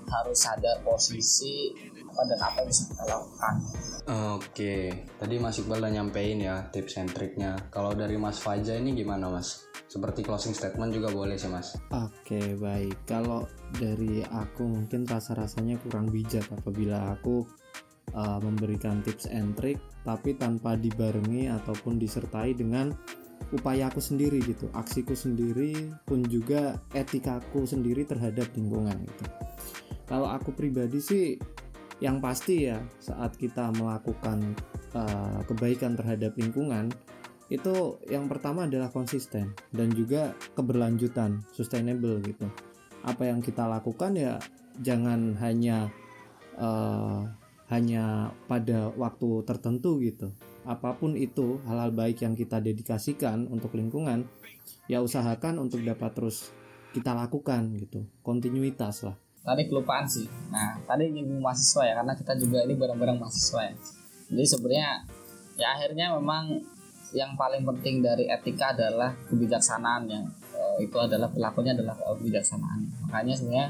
harus 0.07 0.37
sadar 0.37 0.79
posisi 0.85 1.73
apa 2.05 2.21
dan 2.31 2.39
apa 2.39 2.55
yang 2.63 2.67
bisa 2.71 2.83
kita 2.87 3.03
lakukan 3.09 3.55
Oke, 4.05 5.09
tadi 5.17 5.41
Mas 5.41 5.57
Iqbal 5.57 5.81
udah 5.81 5.89
nyampein 5.89 6.37
ya 6.37 6.61
tips 6.69 7.01
and 7.01 7.09
triknya. 7.09 7.57
Kalau 7.73 7.97
dari 7.97 8.21
Mas 8.21 8.37
Fajar 8.37 8.77
ini 8.77 8.93
gimana 8.93 9.33
Mas? 9.33 9.65
Seperti 9.89 10.21
closing 10.21 10.53
statement 10.53 10.93
juga 10.93 11.09
boleh 11.09 11.33
sih 11.41 11.49
Mas. 11.49 11.73
Oke 11.89 12.53
baik, 12.53 13.09
kalau 13.09 13.49
dari 13.73 14.21
aku 14.21 14.61
mungkin 14.61 15.09
rasa-rasanya 15.09 15.81
kurang 15.81 16.13
bijak 16.13 16.45
apabila 16.53 17.17
aku 17.17 17.49
uh, 18.13 18.37
memberikan 18.45 19.01
tips 19.01 19.25
and 19.25 19.57
trick 19.57 19.81
tapi 20.05 20.37
tanpa 20.37 20.77
dibarengi 20.77 21.49
ataupun 21.49 21.97
disertai 21.97 22.53
dengan 22.53 22.93
upaya 23.57 23.89
aku 23.89 24.05
sendiri 24.05 24.37
gitu, 24.45 24.69
aksiku 24.77 25.17
sendiri 25.17 25.89
pun 26.05 26.21
juga 26.29 26.77
etikaku 26.93 27.65
sendiri 27.65 28.05
terhadap 28.05 28.53
lingkungan 28.53 29.01
gitu. 29.01 29.25
Kalau 30.05 30.29
aku 30.29 30.53
pribadi 30.53 31.01
sih 31.01 31.25
yang 32.03 32.19
pasti 32.19 32.67
ya 32.67 32.77
saat 32.99 33.39
kita 33.39 33.71
melakukan 33.73 34.53
uh, 34.93 35.39
kebaikan 35.47 35.95
terhadap 35.95 36.35
lingkungan 36.35 36.91
itu 37.47 38.01
yang 38.09 38.25
pertama 38.25 38.65
adalah 38.65 38.89
konsisten 38.89 39.53
dan 39.69 39.93
juga 39.93 40.33
keberlanjutan 40.57 41.45
sustainable 41.53 42.17
gitu. 42.25 42.49
Apa 43.05 43.29
yang 43.29 43.39
kita 43.39 43.69
lakukan 43.69 44.17
ya 44.17 44.41
jangan 44.81 45.37
hanya 45.37 45.93
uh, 46.57 47.21
hanya 47.69 48.33
pada 48.49 48.89
waktu 48.97 49.45
tertentu 49.45 50.01
gitu. 50.01 50.33
Apa 50.65 50.97
pun 50.97 51.13
itu 51.13 51.61
hal-hal 51.69 51.93
baik 51.93 52.25
yang 52.25 52.33
kita 52.33 52.57
dedikasikan 52.57 53.45
untuk 53.49 53.77
lingkungan 53.77 54.25
ya 54.89 55.01
usahakan 55.05 55.61
untuk 55.61 55.85
dapat 55.85 56.17
terus 56.17 56.49
kita 56.97 57.13
lakukan 57.13 57.77
gitu. 57.77 58.09
Kontinuitas 58.25 59.05
lah 59.05 59.24
tadi 59.45 59.61
kelupaan 59.69 60.09
sih. 60.09 60.25
Nah 60.49 60.81
tadi 60.89 61.13
nyinggung 61.13 61.39
mahasiswa 61.39 61.85
ya 61.85 61.93
karena 62.01 62.13
kita 62.17 62.33
juga 62.41 62.65
ini 62.65 62.73
bareng-bareng 62.73 63.21
mahasiswa 63.21 63.71
ya. 63.71 63.73
Jadi 64.33 64.45
sebenarnya 64.49 64.89
ya 65.55 65.67
akhirnya 65.77 66.17
memang 66.17 66.59
yang 67.13 67.37
paling 67.39 67.63
penting 67.63 68.03
dari 68.03 68.27
etika 68.27 68.75
adalah 68.75 69.13
kebijaksanaan 69.29 70.03
yang 70.09 70.25
uh, 70.51 70.77
itu 70.81 70.97
adalah 70.97 71.31
perilakunya 71.31 71.77
adalah 71.77 71.95
kebijaksanaan. 71.95 72.89
Makanya 73.07 73.33
sebenarnya 73.37 73.67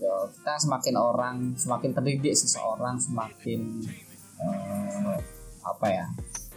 ya, 0.00 0.12
kita 0.32 0.54
semakin 0.56 0.94
orang 0.96 1.36
semakin 1.54 1.90
terdidik 1.92 2.34
seseorang 2.34 2.96
semakin 2.98 3.84
uh, 4.40 5.14
apa 5.68 5.86
ya 5.86 6.06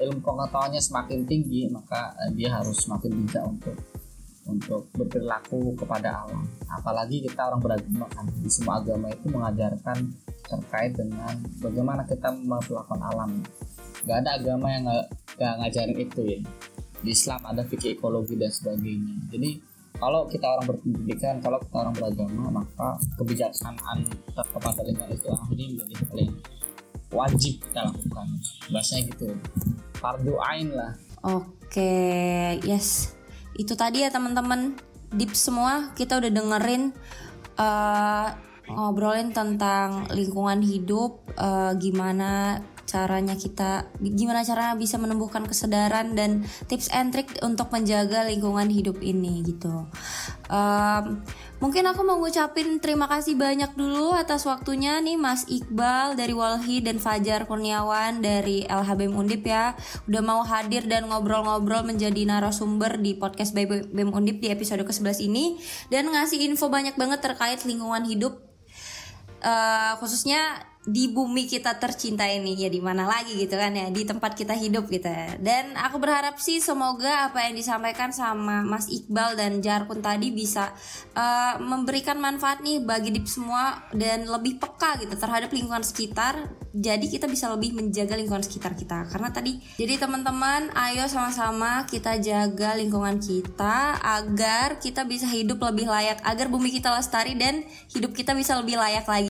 ilmu 0.01 0.23
pengetahuannya 0.23 0.79
semakin 0.81 1.27
tinggi 1.27 1.67
maka 1.67 2.15
dia 2.33 2.49
harus 2.49 2.79
semakin 2.79 3.11
bijak 3.21 3.43
untuk 3.43 3.75
untuk 4.51 4.91
berperilaku 4.91 5.79
kepada 5.79 6.27
alam. 6.27 6.43
Apalagi 6.67 7.23
kita 7.23 7.47
orang 7.47 7.61
beragama 7.63 8.05
kan 8.11 8.27
di 8.27 8.51
semua 8.51 8.83
agama 8.83 9.07
itu 9.07 9.31
mengajarkan 9.31 9.97
terkait 10.43 10.91
dengan 10.99 11.33
bagaimana 11.63 12.03
kita 12.03 12.27
memperlakukan 12.35 12.99
alam. 12.99 13.39
Gak 14.03 14.27
ada 14.27 14.35
agama 14.35 14.67
yang 14.67 14.83
gak, 14.89 15.07
gak 15.39 15.53
ngajarin 15.63 15.97
itu 16.03 16.21
ya. 16.27 16.39
Di 17.01 17.11
Islam 17.15 17.41
ada 17.47 17.63
fikih 17.65 17.97
ekologi 17.97 18.35
dan 18.35 18.51
sebagainya. 18.51 19.15
Jadi 19.31 19.49
kalau 19.97 20.25
kita 20.25 20.45
orang 20.49 20.65
berpendidikan, 20.65 21.37
kalau 21.39 21.61
kita 21.61 21.75
orang 21.77 21.93
beragama, 21.93 22.43
maka 22.61 22.97
kebijaksanaan 23.21 24.05
kepada 24.33 24.81
lingkungan 24.85 25.13
itu 25.13 25.27
akhirnya 25.29 25.65
menjadi 25.77 25.93
hal 26.09 26.17
yang 26.17 26.35
wajib 27.13 27.53
kita 27.61 27.79
lakukan. 27.85 28.27
Bahasanya 28.73 29.01
gitu. 29.13 29.27
Fardu 30.01 30.33
ain 30.41 30.73
lah. 30.73 30.97
Oke, 31.21 32.57
yes 32.65 33.20
itu 33.61 33.77
tadi 33.77 34.01
ya 34.01 34.09
teman-teman. 34.09 34.73
Deep 35.11 35.35
semua 35.35 35.91
kita 35.93 36.17
udah 36.23 36.31
dengerin 36.31 36.95
uh, 37.59 38.27
ngobrolin 38.71 39.35
tentang 39.35 40.07
lingkungan 40.15 40.63
hidup 40.63 41.19
uh, 41.35 41.75
gimana 41.75 42.63
caranya 42.91 43.39
kita 43.39 43.87
gimana 44.03 44.43
caranya 44.43 44.75
bisa 44.75 44.99
menumbuhkan 44.99 45.47
kesadaran 45.47 46.11
dan 46.11 46.43
tips 46.67 46.91
and 46.91 47.15
trick 47.15 47.31
untuk 47.39 47.71
menjaga 47.71 48.27
lingkungan 48.27 48.67
hidup 48.67 48.99
ini 48.99 49.39
gitu. 49.47 49.87
Um, 50.51 51.23
mungkin 51.63 51.87
aku 51.87 52.03
mau 52.03 52.19
ngucapin 52.19 52.83
terima 52.83 53.07
kasih 53.07 53.39
banyak 53.39 53.79
dulu 53.79 54.11
atas 54.11 54.43
waktunya 54.43 54.99
nih 54.99 55.15
Mas 55.15 55.47
Iqbal 55.47 56.19
dari 56.19 56.35
Walhi 56.35 56.83
dan 56.83 56.99
Fajar 56.99 57.47
Kurniawan 57.47 58.19
dari 58.19 58.67
LHBM 58.67 59.15
Undip 59.15 59.47
ya. 59.47 59.79
Udah 60.11 60.19
mau 60.19 60.43
hadir 60.43 60.83
dan 60.91 61.07
ngobrol-ngobrol 61.07 61.87
menjadi 61.87 62.27
narasumber 62.27 62.99
di 62.99 63.15
podcast 63.15 63.55
BEM 63.55 64.11
Undip 64.11 64.43
di 64.43 64.51
episode 64.51 64.83
ke-11 64.83 65.23
ini 65.23 65.55
dan 65.87 66.11
ngasih 66.11 66.43
info 66.43 66.67
banyak 66.67 66.99
banget 66.99 67.23
terkait 67.23 67.63
lingkungan 67.63 68.03
hidup. 68.03 68.35
Uh, 69.41 69.97
khususnya 69.97 70.70
di 70.81 71.13
bumi 71.13 71.45
kita 71.45 71.77
tercinta 71.77 72.25
ini 72.25 72.57
ya 72.57 72.65
di 72.65 72.81
mana 72.81 73.05
lagi 73.05 73.37
gitu 73.37 73.53
kan 73.53 73.69
ya 73.69 73.93
di 73.93 74.01
tempat 74.01 74.33
kita 74.33 74.57
hidup 74.57 74.89
gitu. 74.89 75.05
Ya. 75.05 75.37
dan 75.37 75.77
aku 75.77 76.01
berharap 76.01 76.41
sih 76.41 76.57
semoga 76.57 77.29
apa 77.29 77.45
yang 77.45 77.53
disampaikan 77.53 78.09
sama 78.09 78.65
Mas 78.65 78.89
Iqbal 78.89 79.37
dan 79.37 79.61
Jarkun 79.61 80.01
tadi 80.01 80.33
bisa 80.33 80.73
uh, 81.13 81.61
memberikan 81.61 82.17
manfaat 82.17 82.65
nih 82.65 82.81
bagi 82.81 83.13
dip 83.13 83.29
semua 83.29 83.85
dan 83.93 84.25
lebih 84.25 84.57
peka 84.57 84.97
gitu 85.05 85.13
terhadap 85.13 85.53
lingkungan 85.53 85.85
sekitar. 85.85 86.49
Jadi 86.71 87.11
kita 87.11 87.27
bisa 87.27 87.51
lebih 87.51 87.75
menjaga 87.75 88.15
lingkungan 88.15 88.41
sekitar 88.41 88.73
kita. 88.73 89.05
Karena 89.11 89.29
tadi 89.29 89.61
jadi 89.77 90.01
teman-teman 90.01 90.73
ayo 90.73 91.05
sama-sama 91.05 91.85
kita 91.85 92.17
jaga 92.17 92.73
lingkungan 92.73 93.21
kita 93.21 94.01
agar 94.01 94.81
kita 94.81 95.05
bisa 95.05 95.29
hidup 95.29 95.61
lebih 95.61 95.85
layak 95.85 96.23
agar 96.25 96.49
bumi 96.49 96.73
kita 96.73 96.89
lestari 96.89 97.37
dan 97.37 97.67
hidup 97.93 98.15
kita 98.17 98.33
bisa 98.33 98.57
lebih 98.57 98.81
layak 98.81 99.05
lagi 99.05 99.30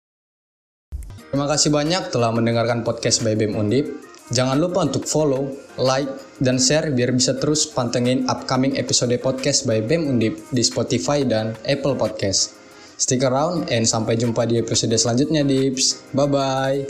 Terima 1.36 1.52
kasih 1.52 1.68
banyak 1.68 2.16
telah 2.16 2.32
mendengarkan 2.32 2.80
podcast 2.80 3.20
by 3.20 3.36
BEM 3.36 3.60
Undip. 3.60 3.92
Jangan 4.32 4.56
lupa 4.56 4.88
untuk 4.88 5.04
follow, 5.04 5.52
like, 5.76 6.08
dan 6.40 6.56
share 6.56 6.88
biar 6.96 7.12
bisa 7.12 7.36
terus 7.36 7.68
pantengin 7.68 8.24
upcoming 8.24 8.72
episode 8.80 9.12
podcast 9.20 9.68
by 9.68 9.84
BEM 9.84 10.16
Undip 10.16 10.40
di 10.48 10.64
Spotify 10.64 11.28
dan 11.28 11.52
Apple 11.68 11.92
Podcast. 11.92 12.56
Stick 12.96 13.20
around 13.20 13.68
and 13.68 13.84
sampai 13.84 14.16
jumpa 14.16 14.48
di 14.48 14.56
episode 14.56 14.96
selanjutnya, 14.96 15.44
Dips. 15.44 16.08
Bye-bye. 16.16 16.88